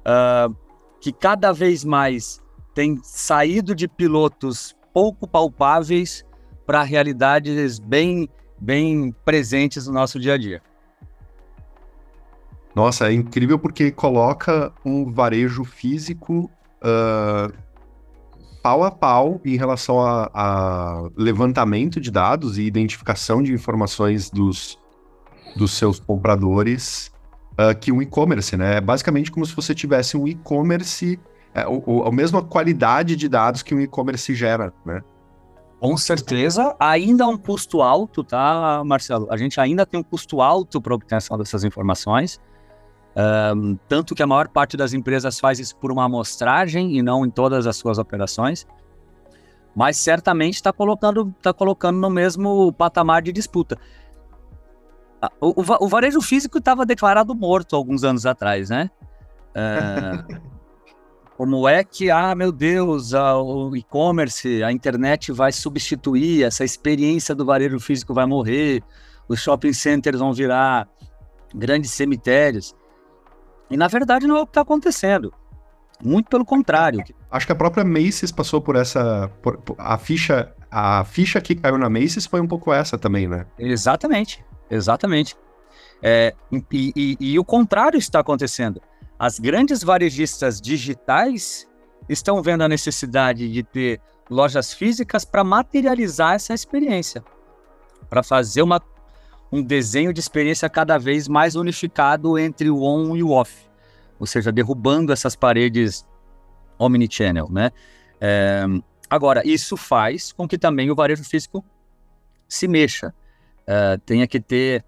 uh, 0.02 0.56
que 1.00 1.12
cada 1.12 1.52
vez 1.52 1.86
mais 1.86 2.42
tem 2.74 3.00
saído 3.04 3.74
de 3.74 3.88
pilotos 3.88 4.76
pouco 4.94 5.28
palpáveis 5.28 6.26
para 6.66 6.84
realidades 6.84 7.80
bem 7.80 8.30
bem 8.60 9.14
presentes 9.24 9.88
no 9.88 9.94
nosso 9.94 10.20
dia 10.20 10.34
a 10.34 10.38
dia. 10.38 10.62
Nossa, 12.76 13.10
é 13.10 13.14
incrível 13.14 13.58
porque 13.58 13.92
coloca 13.92 14.72
um 14.86 15.12
varejo 15.12 15.64
físico 15.64 16.50
uh, 16.82 17.52
pau 18.62 18.84
a 18.84 18.92
pau 18.92 19.42
em 19.44 19.58
relação 19.58 20.00
a, 20.00 20.30
a, 20.34 21.10
levantamento 21.16 22.00
de 22.00 22.12
dados 22.12 22.58
e 22.58 22.64
identificação 22.64 23.42
de 23.42 23.54
informações 23.54 24.30
dos, 24.30 24.78
dos 25.56 25.72
seus 25.72 26.00
compradores 26.00 27.12
uh, 27.54 27.78
que 27.78 27.92
um 27.92 28.02
e-commerce, 28.02 28.56
né? 28.56 28.78
É 28.78 28.82
basicamente 28.82 29.32
como 29.32 29.46
se 29.46 29.56
você 29.56 29.74
tivesse 29.74 30.16
um 30.16 30.28
e-commerce, 30.28 31.20
é, 31.54 31.64
a 31.64 32.12
mesma 32.12 32.44
qualidade 32.44 33.16
de 33.16 33.28
dados 33.28 33.64
que 33.64 33.74
um 33.74 33.82
e-commerce 33.82 34.34
gera, 34.36 34.72
né? 34.86 35.02
Com 35.80 35.96
certeza, 35.96 36.76
ainda 36.78 37.24
é 37.24 37.28
um 37.28 37.38
custo 37.38 37.82
alto, 37.82 38.22
tá, 38.22 38.84
Marcelo? 38.86 39.28
A 39.32 39.38
gente 39.38 39.62
ainda 39.62 39.86
tem 39.86 40.00
um 40.00 40.04
custo 40.04 40.42
alto 40.42 40.82
para 40.82 40.94
obtenção 40.94 41.38
dessas 41.38 41.64
informações. 41.64 42.40
Um, 43.56 43.78
tanto 43.88 44.14
que 44.14 44.22
a 44.22 44.28
maior 44.28 44.50
parte 44.50 44.76
das 44.76 44.94
empresas 44.94 45.40
faz 45.40 45.58
isso 45.58 45.76
por 45.78 45.92
uma 45.92 46.04
amostragem 46.04 46.98
e 46.98 47.02
não 47.02 47.26
em 47.26 47.30
todas 47.30 47.66
as 47.66 47.78
suas 47.78 47.98
operações. 47.98 48.68
Mas 49.74 49.96
certamente 49.96 50.56
está 50.56 50.74
colocando, 50.74 51.34
tá 51.42 51.54
colocando 51.54 51.98
no 51.98 52.10
mesmo 52.10 52.74
patamar 52.74 53.22
de 53.22 53.32
disputa. 53.32 53.78
O, 55.40 55.62
o, 55.62 55.86
o 55.86 55.88
varejo 55.88 56.22
físico 56.22 56.58
estava 56.58 56.86
declarado 56.86 57.34
morto 57.34 57.76
alguns 57.76 58.04
anos 58.04 58.26
atrás, 58.26 58.70
né? 58.70 58.90
Uh, 59.56 60.42
Como 61.40 61.70
é 61.70 61.86
que, 61.86 62.12
ah, 62.12 62.36
meu 62.36 62.52
Deus, 62.52 63.14
a, 63.14 63.42
o 63.42 63.74
e-commerce, 63.74 64.62
a 64.62 64.74
internet 64.74 65.32
vai 65.32 65.54
substituir, 65.54 66.44
essa 66.44 66.66
experiência 66.66 67.34
do 67.34 67.46
varejo 67.46 67.80
físico 67.80 68.14
vai 68.14 68.26
morrer, 68.26 68.84
os 69.26 69.40
shopping 69.40 69.72
centers 69.72 70.20
vão 70.20 70.34
virar 70.34 70.86
grandes 71.56 71.92
cemitérios. 71.92 72.76
E 73.70 73.78
na 73.78 73.88
verdade 73.88 74.28
não 74.28 74.36
é 74.36 74.42
o 74.42 74.46
que 74.46 74.50
está 74.50 74.60
acontecendo. 74.60 75.34
Muito 76.04 76.30
pelo 76.30 76.44
contrário. 76.44 77.02
Acho 77.32 77.46
que 77.46 77.54
a 77.54 77.56
própria 77.56 77.86
Macy's 77.86 78.34
passou 78.34 78.60
por 78.60 78.76
essa. 78.76 79.32
Por, 79.42 79.60
por, 79.60 79.78
a 79.80 79.98
ficha 79.98 80.54
a 80.70 81.06
ficha 81.06 81.40
que 81.40 81.56
caiu 81.56 81.78
na 81.78 81.90
Macy's 81.90 82.26
foi 82.26 82.42
um 82.42 82.48
pouco 82.48 82.74
essa 82.74 82.98
também, 82.98 83.30
né? 83.30 83.46
Exatamente, 83.58 84.44
exatamente. 84.70 85.38
É, 86.04 86.36
e, 86.52 86.92
e, 86.94 87.18
e, 87.18 87.40
o 87.40 87.46
contrário 87.46 87.98
está 87.98 88.20
acontecendo. 88.20 88.82
As 89.20 89.38
grandes 89.38 89.84
varejistas 89.84 90.62
digitais 90.62 91.68
estão 92.08 92.42
vendo 92.42 92.62
a 92.62 92.70
necessidade 92.70 93.52
de 93.52 93.64
ter 93.64 94.00
lojas 94.30 94.74
físicas 94.74 95.26
para 95.26 95.44
materializar 95.44 96.36
essa 96.36 96.54
experiência, 96.54 97.22
para 98.10 98.24
fazer 98.24 98.62
uma, 98.62 98.82
um 99.52 99.62
desenho 99.62 100.14
de 100.14 100.22
experiência 100.22 100.70
cada 100.70 100.98
vez 100.98 101.28
mais 101.28 101.58
unificado 101.58 102.40
entre 102.40 102.70
o 102.70 102.82
on 102.82 103.14
e 103.18 103.22
o 103.22 103.32
off, 103.32 103.54
ou 104.18 104.26
seja, 104.26 104.54
derrubando 104.54 105.12
essas 105.12 105.36
paredes 105.36 106.08
omnichannel, 106.78 107.50
né? 107.52 107.72
É, 108.22 108.64
agora, 109.10 109.46
isso 109.46 109.76
faz 109.76 110.32
com 110.32 110.48
que 110.48 110.58
também 110.58 110.90
o 110.90 110.96
varejo 110.96 111.26
físico 111.26 111.64
se 112.48 112.70
mexa, 112.70 113.14
é, 113.68 113.98
tenha 114.06 114.26
que 114.26 114.40
ter 114.40 114.86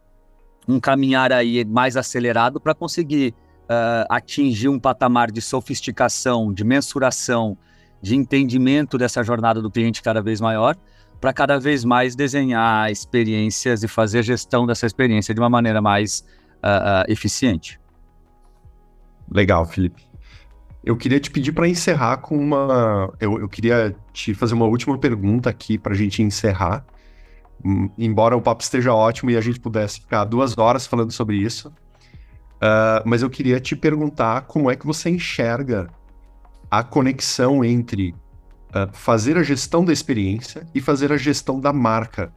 um 0.66 0.80
caminhar 0.80 1.34
aí 1.34 1.66
mais 1.66 1.98
acelerado 1.98 2.62
para 2.62 2.74
conseguir 2.74 3.36
uh, 3.72 4.06
atingir 4.10 4.68
um 4.68 4.78
patamar 4.78 5.32
de 5.32 5.42
sofisticação, 5.42 6.54
de 6.54 6.64
mensuração, 6.64 7.58
de 8.02 8.16
entendimento 8.16 8.98
dessa 8.98 9.24
jornada 9.24 9.62
do 9.62 9.72
cliente 9.72 10.02
cada 10.02 10.22
vez 10.22 10.42
maior, 10.42 10.76
para 11.22 11.32
cada 11.32 11.60
vez 11.60 11.86
mais 11.86 12.16
desenhar 12.16 12.92
experiências 12.92 13.84
e 13.84 13.88
fazer 13.88 14.24
gestão 14.24 14.66
dessa 14.66 14.86
experiência 14.86 15.34
de 15.34 15.40
uma 15.40 15.50
maneira 15.50 15.82
mais 15.82 16.26
uh, 16.64 17.08
uh, 17.08 17.12
eficiente. 17.12 17.80
Legal, 19.32 19.66
Felipe. 19.66 20.10
Eu 20.84 20.98
queria 20.98 21.20
te 21.20 21.30
pedir 21.30 21.52
para 21.52 21.68
encerrar 21.68 22.18
com 22.18 22.36
uma. 22.36 23.14
Eu, 23.20 23.40
eu, 23.40 23.48
queria 23.48 23.96
te 24.12 24.34
fazer 24.34 24.56
uma 24.56 24.66
última 24.66 24.98
pergunta 24.98 25.48
aqui 25.48 25.78
para 25.78 25.94
a 25.94 25.96
gente 25.96 26.24
encerrar. 26.24 26.84
Hum, 27.64 27.88
embora 28.00 28.36
o 28.36 28.42
papo 28.42 28.64
esteja 28.64 28.92
ótimo 28.92 29.30
e 29.30 29.38
a 29.38 29.42
gente 29.42 29.60
pudesse 29.60 30.02
ficar 30.02 30.26
duas 30.26 30.58
horas 30.58 30.88
falando 30.88 31.12
sobre 31.12 31.38
isso, 31.38 31.72
Uh, 32.62 33.02
mas 33.06 33.24
eu 33.24 33.30
queria 33.30 33.60
te 33.60 33.76
perguntar 33.76 34.42
como 34.42 34.70
é 34.70 34.76
que 34.76 34.86
você 34.86 35.10
enxerga 35.10 35.90
a 36.70 36.84
conexão 36.84 37.66
entre 37.66 38.12
uh, 38.70 38.88
fazer 38.94 39.36
a 39.36 39.42
gestão 39.42 39.84
da 39.84 39.92
experiência 39.92 40.68
e 40.74 40.80
fazer 40.80 41.12
a 41.12 41.18
gestão 41.18 41.60
da 41.60 41.74
marca. 41.74 42.32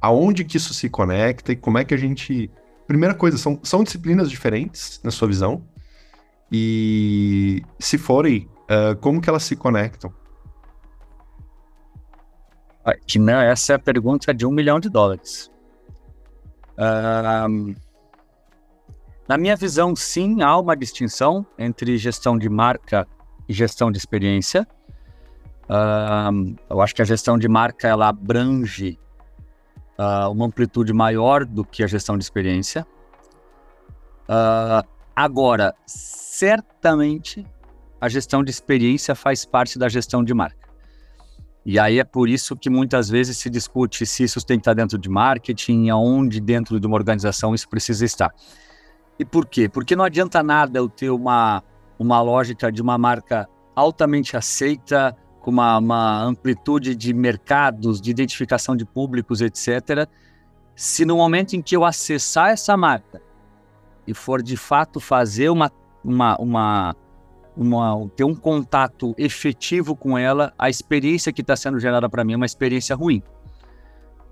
Aonde 0.00 0.42
que 0.42 0.56
isso 0.56 0.72
se 0.72 0.88
conecta 0.88 1.52
e 1.52 1.56
como 1.56 1.76
é 1.76 1.84
que 1.84 1.92
a 1.92 1.96
gente. 1.98 2.50
Primeira 2.86 3.14
coisa, 3.14 3.36
são, 3.36 3.60
são 3.62 3.84
disciplinas 3.84 4.30
diferentes, 4.30 5.00
na 5.04 5.10
sua 5.10 5.28
visão? 5.28 5.66
E 6.50 7.62
se 7.78 7.98
forem, 7.98 8.48
uh, 8.70 8.96
como 9.00 9.20
que 9.20 9.28
elas 9.28 9.42
se 9.42 9.56
conectam? 9.56 10.14
Que 13.06 13.18
não, 13.18 13.40
essa 13.40 13.72
é 13.72 13.76
a 13.76 13.78
pergunta 13.78 14.32
de 14.32 14.46
um 14.46 14.50
milhão 14.52 14.78
de 14.78 14.88
dólares. 14.88 15.50
Um, 16.78 17.74
na 19.28 19.36
minha 19.36 19.56
visão, 19.56 19.94
sim, 19.96 20.42
há 20.42 20.56
uma 20.56 20.76
distinção 20.76 21.44
entre 21.58 21.96
gestão 21.98 22.38
de 22.38 22.48
marca 22.48 23.06
e 23.48 23.52
gestão 23.52 23.90
de 23.90 23.98
experiência. 23.98 24.66
Uh, 25.64 26.54
eu 26.70 26.80
acho 26.80 26.94
que 26.94 27.02
a 27.02 27.04
gestão 27.04 27.36
de 27.36 27.48
marca 27.48 27.88
ela 27.88 28.08
abrange 28.08 28.98
uh, 29.98 30.30
uma 30.30 30.46
amplitude 30.46 30.92
maior 30.92 31.44
do 31.44 31.64
que 31.64 31.82
a 31.82 31.86
gestão 31.86 32.16
de 32.16 32.22
experiência. 32.22 32.86
Uh, 34.28 34.86
agora, 35.14 35.74
certamente 35.86 37.44
a 38.00 38.08
gestão 38.08 38.44
de 38.44 38.50
experiência 38.50 39.14
faz 39.14 39.44
parte 39.44 39.78
da 39.78 39.88
gestão 39.88 40.22
de 40.22 40.32
marca. 40.32 40.66
E 41.64 41.80
aí 41.80 41.98
é 41.98 42.04
por 42.04 42.28
isso 42.28 42.54
que 42.54 42.70
muitas 42.70 43.08
vezes 43.08 43.38
se 43.38 43.50
discute 43.50 44.06
se 44.06 44.22
isso 44.22 44.44
tem 44.46 44.56
que 44.56 44.60
estar 44.60 44.74
dentro 44.74 44.96
de 44.96 45.08
marketing, 45.08 45.88
aonde 45.88 46.40
dentro 46.40 46.78
de 46.78 46.86
uma 46.86 46.94
organização 46.94 47.56
isso 47.56 47.68
precisa 47.68 48.04
estar. 48.04 48.32
E 49.18 49.24
por 49.24 49.46
quê? 49.46 49.68
Porque 49.68 49.96
não 49.96 50.04
adianta 50.04 50.42
nada 50.42 50.78
eu 50.78 50.88
ter 50.88 51.10
uma, 51.10 51.62
uma 51.98 52.20
lógica 52.20 52.70
de 52.70 52.82
uma 52.82 52.98
marca 52.98 53.48
altamente 53.74 54.36
aceita, 54.36 55.16
com 55.40 55.50
uma, 55.50 55.78
uma 55.78 56.22
amplitude 56.22 56.94
de 56.94 57.14
mercados, 57.14 58.00
de 58.00 58.10
identificação 58.10 58.74
de 58.74 58.84
públicos, 58.84 59.40
etc., 59.40 60.08
se 60.74 61.06
no 61.06 61.16
momento 61.16 61.54
em 61.54 61.62
que 61.62 61.74
eu 61.74 61.84
acessar 61.84 62.50
essa 62.50 62.76
marca 62.76 63.22
e 64.06 64.12
for 64.12 64.42
de 64.42 64.56
fato 64.56 65.00
fazer 65.00 65.48
uma, 65.48 65.72
uma, 66.04 66.36
uma, 66.36 66.96
uma 67.56 68.10
ter 68.14 68.24
um 68.24 68.34
contato 68.34 69.14
efetivo 69.16 69.96
com 69.96 70.18
ela, 70.18 70.52
a 70.58 70.68
experiência 70.68 71.32
que 71.32 71.40
está 71.40 71.56
sendo 71.56 71.80
gerada 71.80 72.08
para 72.10 72.22
mim 72.24 72.34
é 72.34 72.36
uma 72.36 72.44
experiência 72.44 72.94
ruim. 72.94 73.22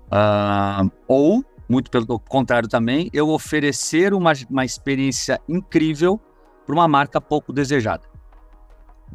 Uh, 0.05 0.91
ou, 1.07 1.43
muito 1.67 1.89
pelo 1.89 2.19
contrário 2.19 2.69
também, 2.69 3.09
eu 3.13 3.29
oferecer 3.29 4.13
uma, 4.13 4.33
uma 4.49 4.65
experiência 4.65 5.39
incrível 5.47 6.19
para 6.65 6.75
uma 6.75 6.87
marca 6.87 7.19
pouco 7.19 7.51
desejada. 7.51 8.03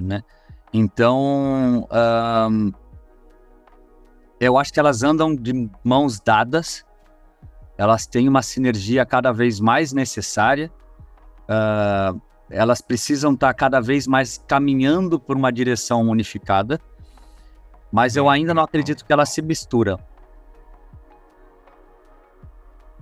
Né? 0.00 0.22
Então, 0.72 1.88
uh, 1.90 2.72
eu 4.40 4.56
acho 4.58 4.72
que 4.72 4.80
elas 4.80 5.02
andam 5.02 5.34
de 5.34 5.68
mãos 5.84 6.20
dadas 6.20 6.84
elas 7.80 8.06
têm 8.06 8.28
uma 8.28 8.42
sinergia 8.42 9.06
cada 9.06 9.32
vez 9.32 9.58
mais 9.58 9.90
necessária, 9.90 10.70
uh, 11.48 12.20
elas 12.50 12.82
precisam 12.82 13.32
estar 13.32 13.54
cada 13.54 13.80
vez 13.80 14.06
mais 14.06 14.36
caminhando 14.46 15.18
por 15.18 15.34
uma 15.34 15.50
direção 15.50 16.06
unificada, 16.06 16.78
mas 17.90 18.16
eu 18.16 18.28
ainda 18.28 18.52
não 18.52 18.64
acredito 18.64 19.02
que 19.02 19.10
elas 19.10 19.30
se 19.30 19.40
misturam. 19.40 19.98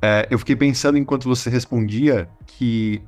É, 0.01 0.29
eu 0.31 0.39
fiquei 0.39 0.55
pensando 0.55 0.97
enquanto 0.97 1.29
você 1.29 1.51
respondia 1.51 2.29
que 2.47 3.03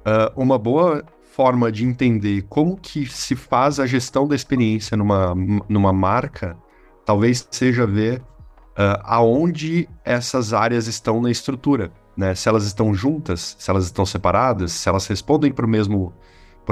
uh, 0.00 0.40
uma 0.40 0.58
boa 0.58 1.04
forma 1.32 1.70
de 1.70 1.84
entender 1.84 2.42
como 2.48 2.76
que 2.76 3.06
se 3.06 3.36
faz 3.36 3.78
a 3.78 3.86
gestão 3.86 4.26
da 4.26 4.34
experiência 4.34 4.96
numa, 4.96 5.34
numa 5.68 5.92
marca 5.92 6.56
talvez 7.04 7.46
seja 7.50 7.86
ver 7.86 8.20
uh, 8.70 9.00
aonde 9.02 9.88
essas 10.04 10.52
áreas 10.52 10.86
estão 10.86 11.20
na 11.20 11.30
estrutura, 11.30 11.92
né? 12.16 12.34
Se 12.34 12.48
elas 12.48 12.64
estão 12.64 12.94
juntas, 12.94 13.56
se 13.58 13.70
elas 13.70 13.84
estão 13.84 14.06
separadas, 14.06 14.72
se 14.72 14.88
elas 14.88 15.06
respondem 15.06 15.52
para 15.52 15.66
o 15.66 15.68
mesmo, 15.68 16.12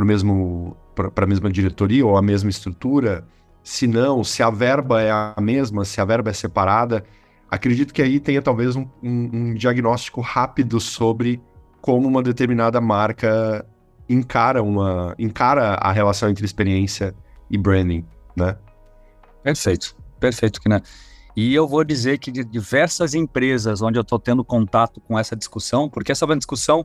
mesmo, 0.00 0.76
para 0.94 1.24
a 1.24 1.26
mesma 1.26 1.50
diretoria 1.50 2.06
ou 2.06 2.16
a 2.16 2.22
mesma 2.22 2.50
estrutura, 2.50 3.26
se 3.62 3.86
não, 3.86 4.22
se 4.22 4.42
a 4.42 4.50
verba 4.50 5.02
é 5.02 5.10
a 5.10 5.34
mesma, 5.40 5.84
se 5.84 6.00
a 6.00 6.04
verba 6.04 6.30
é 6.30 6.32
separada, 6.32 7.04
acredito 7.50 7.92
que 7.92 8.02
aí 8.02 8.20
tenha 8.20 8.42
talvez 8.42 8.76
um, 8.76 8.86
um, 9.02 9.30
um 9.32 9.54
diagnóstico 9.54 10.20
rápido 10.20 10.80
sobre 10.80 11.40
como 11.80 12.06
uma 12.06 12.22
determinada 12.22 12.80
marca 12.80 13.66
encara 14.08 14.62
uma 14.62 15.14
encara 15.18 15.74
a 15.74 15.92
relação 15.92 16.28
entre 16.28 16.44
experiência 16.44 17.14
e 17.50 17.58
branding, 17.58 18.04
né? 18.36 18.56
Perfeito, 19.42 19.96
perfeito, 20.18 20.60
que 20.60 20.68
né? 20.68 20.80
E 21.36 21.54
eu 21.54 21.68
vou 21.68 21.84
dizer 21.84 22.18
que 22.18 22.32
de 22.32 22.44
diversas 22.44 23.14
empresas 23.14 23.80
onde 23.80 23.98
eu 23.98 24.02
estou 24.02 24.18
tendo 24.18 24.44
contato 24.44 25.00
com 25.00 25.18
essa 25.18 25.36
discussão, 25.36 25.88
porque 25.88 26.10
essa 26.10 26.24
é 26.24 26.26
uma 26.26 26.36
discussão 26.36 26.84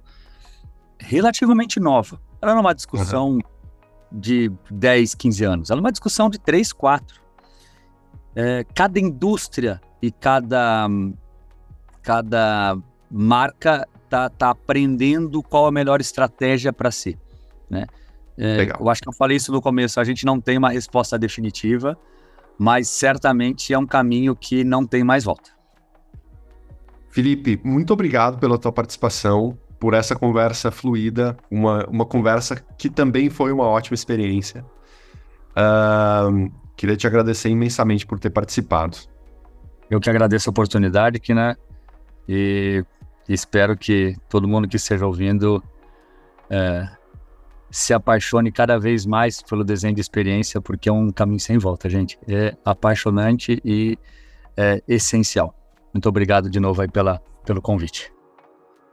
relativamente 0.99 1.79
nova. 1.79 2.21
Ela 2.41 2.51
não 2.51 2.59
é 2.59 2.61
uma 2.61 2.75
discussão 2.75 3.31
uhum. 3.31 3.39
de 4.11 4.51
10, 4.69 5.15
15 5.15 5.43
anos. 5.43 5.69
Ela 5.69 5.79
é 5.79 5.83
uma 5.83 5.91
discussão 5.91 6.29
de 6.29 6.37
3, 6.37 6.71
4. 6.71 7.22
É, 8.35 8.65
cada 8.73 8.99
indústria 8.99 9.81
e 10.01 10.11
cada, 10.11 10.87
cada 12.01 12.77
marca 13.09 13.87
tá, 14.09 14.29
tá 14.29 14.49
aprendendo 14.49 15.41
qual 15.43 15.67
a 15.67 15.71
melhor 15.71 16.01
estratégia 16.01 16.73
para 16.73 16.91
si. 16.91 17.17
Né? 17.69 17.85
É, 18.37 18.71
eu 18.79 18.89
acho 18.89 19.01
que 19.01 19.09
eu 19.09 19.13
falei 19.13 19.37
isso 19.37 19.51
no 19.51 19.61
começo. 19.61 19.99
A 19.99 20.03
gente 20.03 20.25
não 20.25 20.39
tem 20.39 20.57
uma 20.57 20.69
resposta 20.69 21.17
definitiva 21.17 21.97
mas 22.57 22.87
certamente 22.87 23.73
é 23.73 23.77
um 23.77 23.85
caminho 23.85 24.35
que 24.35 24.63
não 24.63 24.85
tem 24.85 25.03
mais 25.03 25.23
volta. 25.23 25.51
Felipe, 27.09 27.59
muito 27.63 27.93
obrigado 27.93 28.39
pela 28.39 28.57
tua 28.57 28.71
participação, 28.71 29.57
por 29.79 29.93
essa 29.93 30.15
conversa 30.15 30.71
fluida, 30.71 31.37
uma, 31.49 31.85
uma 31.87 32.05
conversa 32.05 32.55
que 32.77 32.89
também 32.89 33.29
foi 33.29 33.51
uma 33.51 33.65
ótima 33.65 33.95
experiência. 33.95 34.65
Uh, 35.51 36.51
queria 36.83 36.97
te 36.97 37.07
agradecer 37.07 37.47
imensamente 37.47 38.05
por 38.05 38.19
ter 38.19 38.29
participado. 38.29 38.97
Eu 39.89 40.01
que 40.01 40.09
agradeço 40.09 40.49
a 40.49 40.51
oportunidade, 40.51 41.17
que 41.17 41.33
né? 41.33 41.55
E 42.27 42.83
espero 43.27 43.77
que 43.77 44.17
todo 44.27 44.49
mundo 44.49 44.67
que 44.67 44.75
esteja 44.75 45.07
ouvindo 45.07 45.63
é, 46.49 46.85
se 47.71 47.93
apaixone 47.93 48.51
cada 48.51 48.77
vez 48.77 49.05
mais 49.05 49.41
pelo 49.41 49.63
desenho 49.63 49.95
de 49.95 50.01
experiência, 50.01 50.59
porque 50.59 50.89
é 50.89 50.91
um 50.91 51.09
caminho 51.09 51.39
sem 51.39 51.57
volta, 51.57 51.89
gente. 51.89 52.19
É 52.27 52.53
apaixonante 52.65 53.61
e 53.63 53.97
é 54.57 54.83
essencial. 54.85 55.55
Muito 55.93 56.09
obrigado 56.09 56.49
de 56.49 56.59
novo 56.59 56.81
aí 56.81 56.89
pela, 56.89 57.21
pelo 57.45 57.61
convite. 57.61 58.11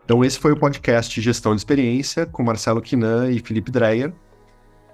Então, 0.05 0.25
esse 0.25 0.39
foi 0.39 0.53
o 0.53 0.57
podcast 0.57 1.21
Gestão 1.21 1.57
de 1.57 1.61
Experiência 1.61 2.25
com 2.25 2.45
Marcelo 2.45 2.81
Quinan 2.81 3.33
e 3.33 3.41
Felipe 3.41 3.73
Dreyer. 3.73 4.15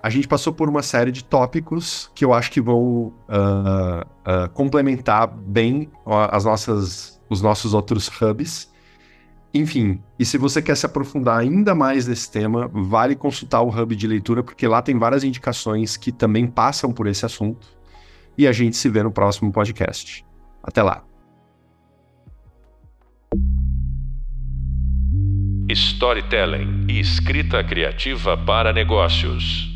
A 0.07 0.09
gente 0.09 0.29
passou 0.29 0.53
por 0.53 0.69
uma 0.69 0.85
série 0.85 1.11
de 1.11 1.25
tópicos 1.25 2.13
que 2.15 2.25
eu 2.25 2.33
acho 2.33 2.53
que 2.53 2.61
vão 2.61 3.13
uh, 3.29 4.03
uh, 4.23 4.49
complementar 4.55 5.27
bem 5.27 5.91
as 6.31 6.45
nossas, 6.45 7.21
os 7.29 7.43
nossos 7.43 7.75
outros 7.75 8.09
hubs. 8.23 8.73
Enfim, 9.53 10.01
e 10.17 10.25
se 10.25 10.39
você 10.39 10.63
quer 10.63 10.77
se 10.77 10.87
aprofundar 10.87 11.41
ainda 11.41 11.75
mais 11.75 12.07
nesse 12.07 12.31
tema, 12.31 12.71
vale 12.73 13.17
consultar 13.17 13.63
o 13.63 13.69
Hub 13.69 13.97
de 13.97 14.07
leitura, 14.07 14.45
porque 14.45 14.69
lá 14.69 14.81
tem 14.81 14.97
várias 14.97 15.25
indicações 15.25 15.97
que 15.97 16.13
também 16.13 16.47
passam 16.47 16.93
por 16.93 17.09
esse 17.09 17.27
assunto. 17.27 17.67
E 18.39 18.47
a 18.47 18.53
gente 18.53 18.77
se 18.77 18.89
vê 18.89 19.03
no 19.03 19.11
próximo 19.11 19.51
podcast. 19.51 20.25
Até 20.63 20.85
lá. 20.85 21.03
Storytelling 25.69 26.87
e 26.89 27.01
escrita 27.01 27.65
criativa 27.65 28.37
para 28.37 28.73
negócios. 28.73 29.75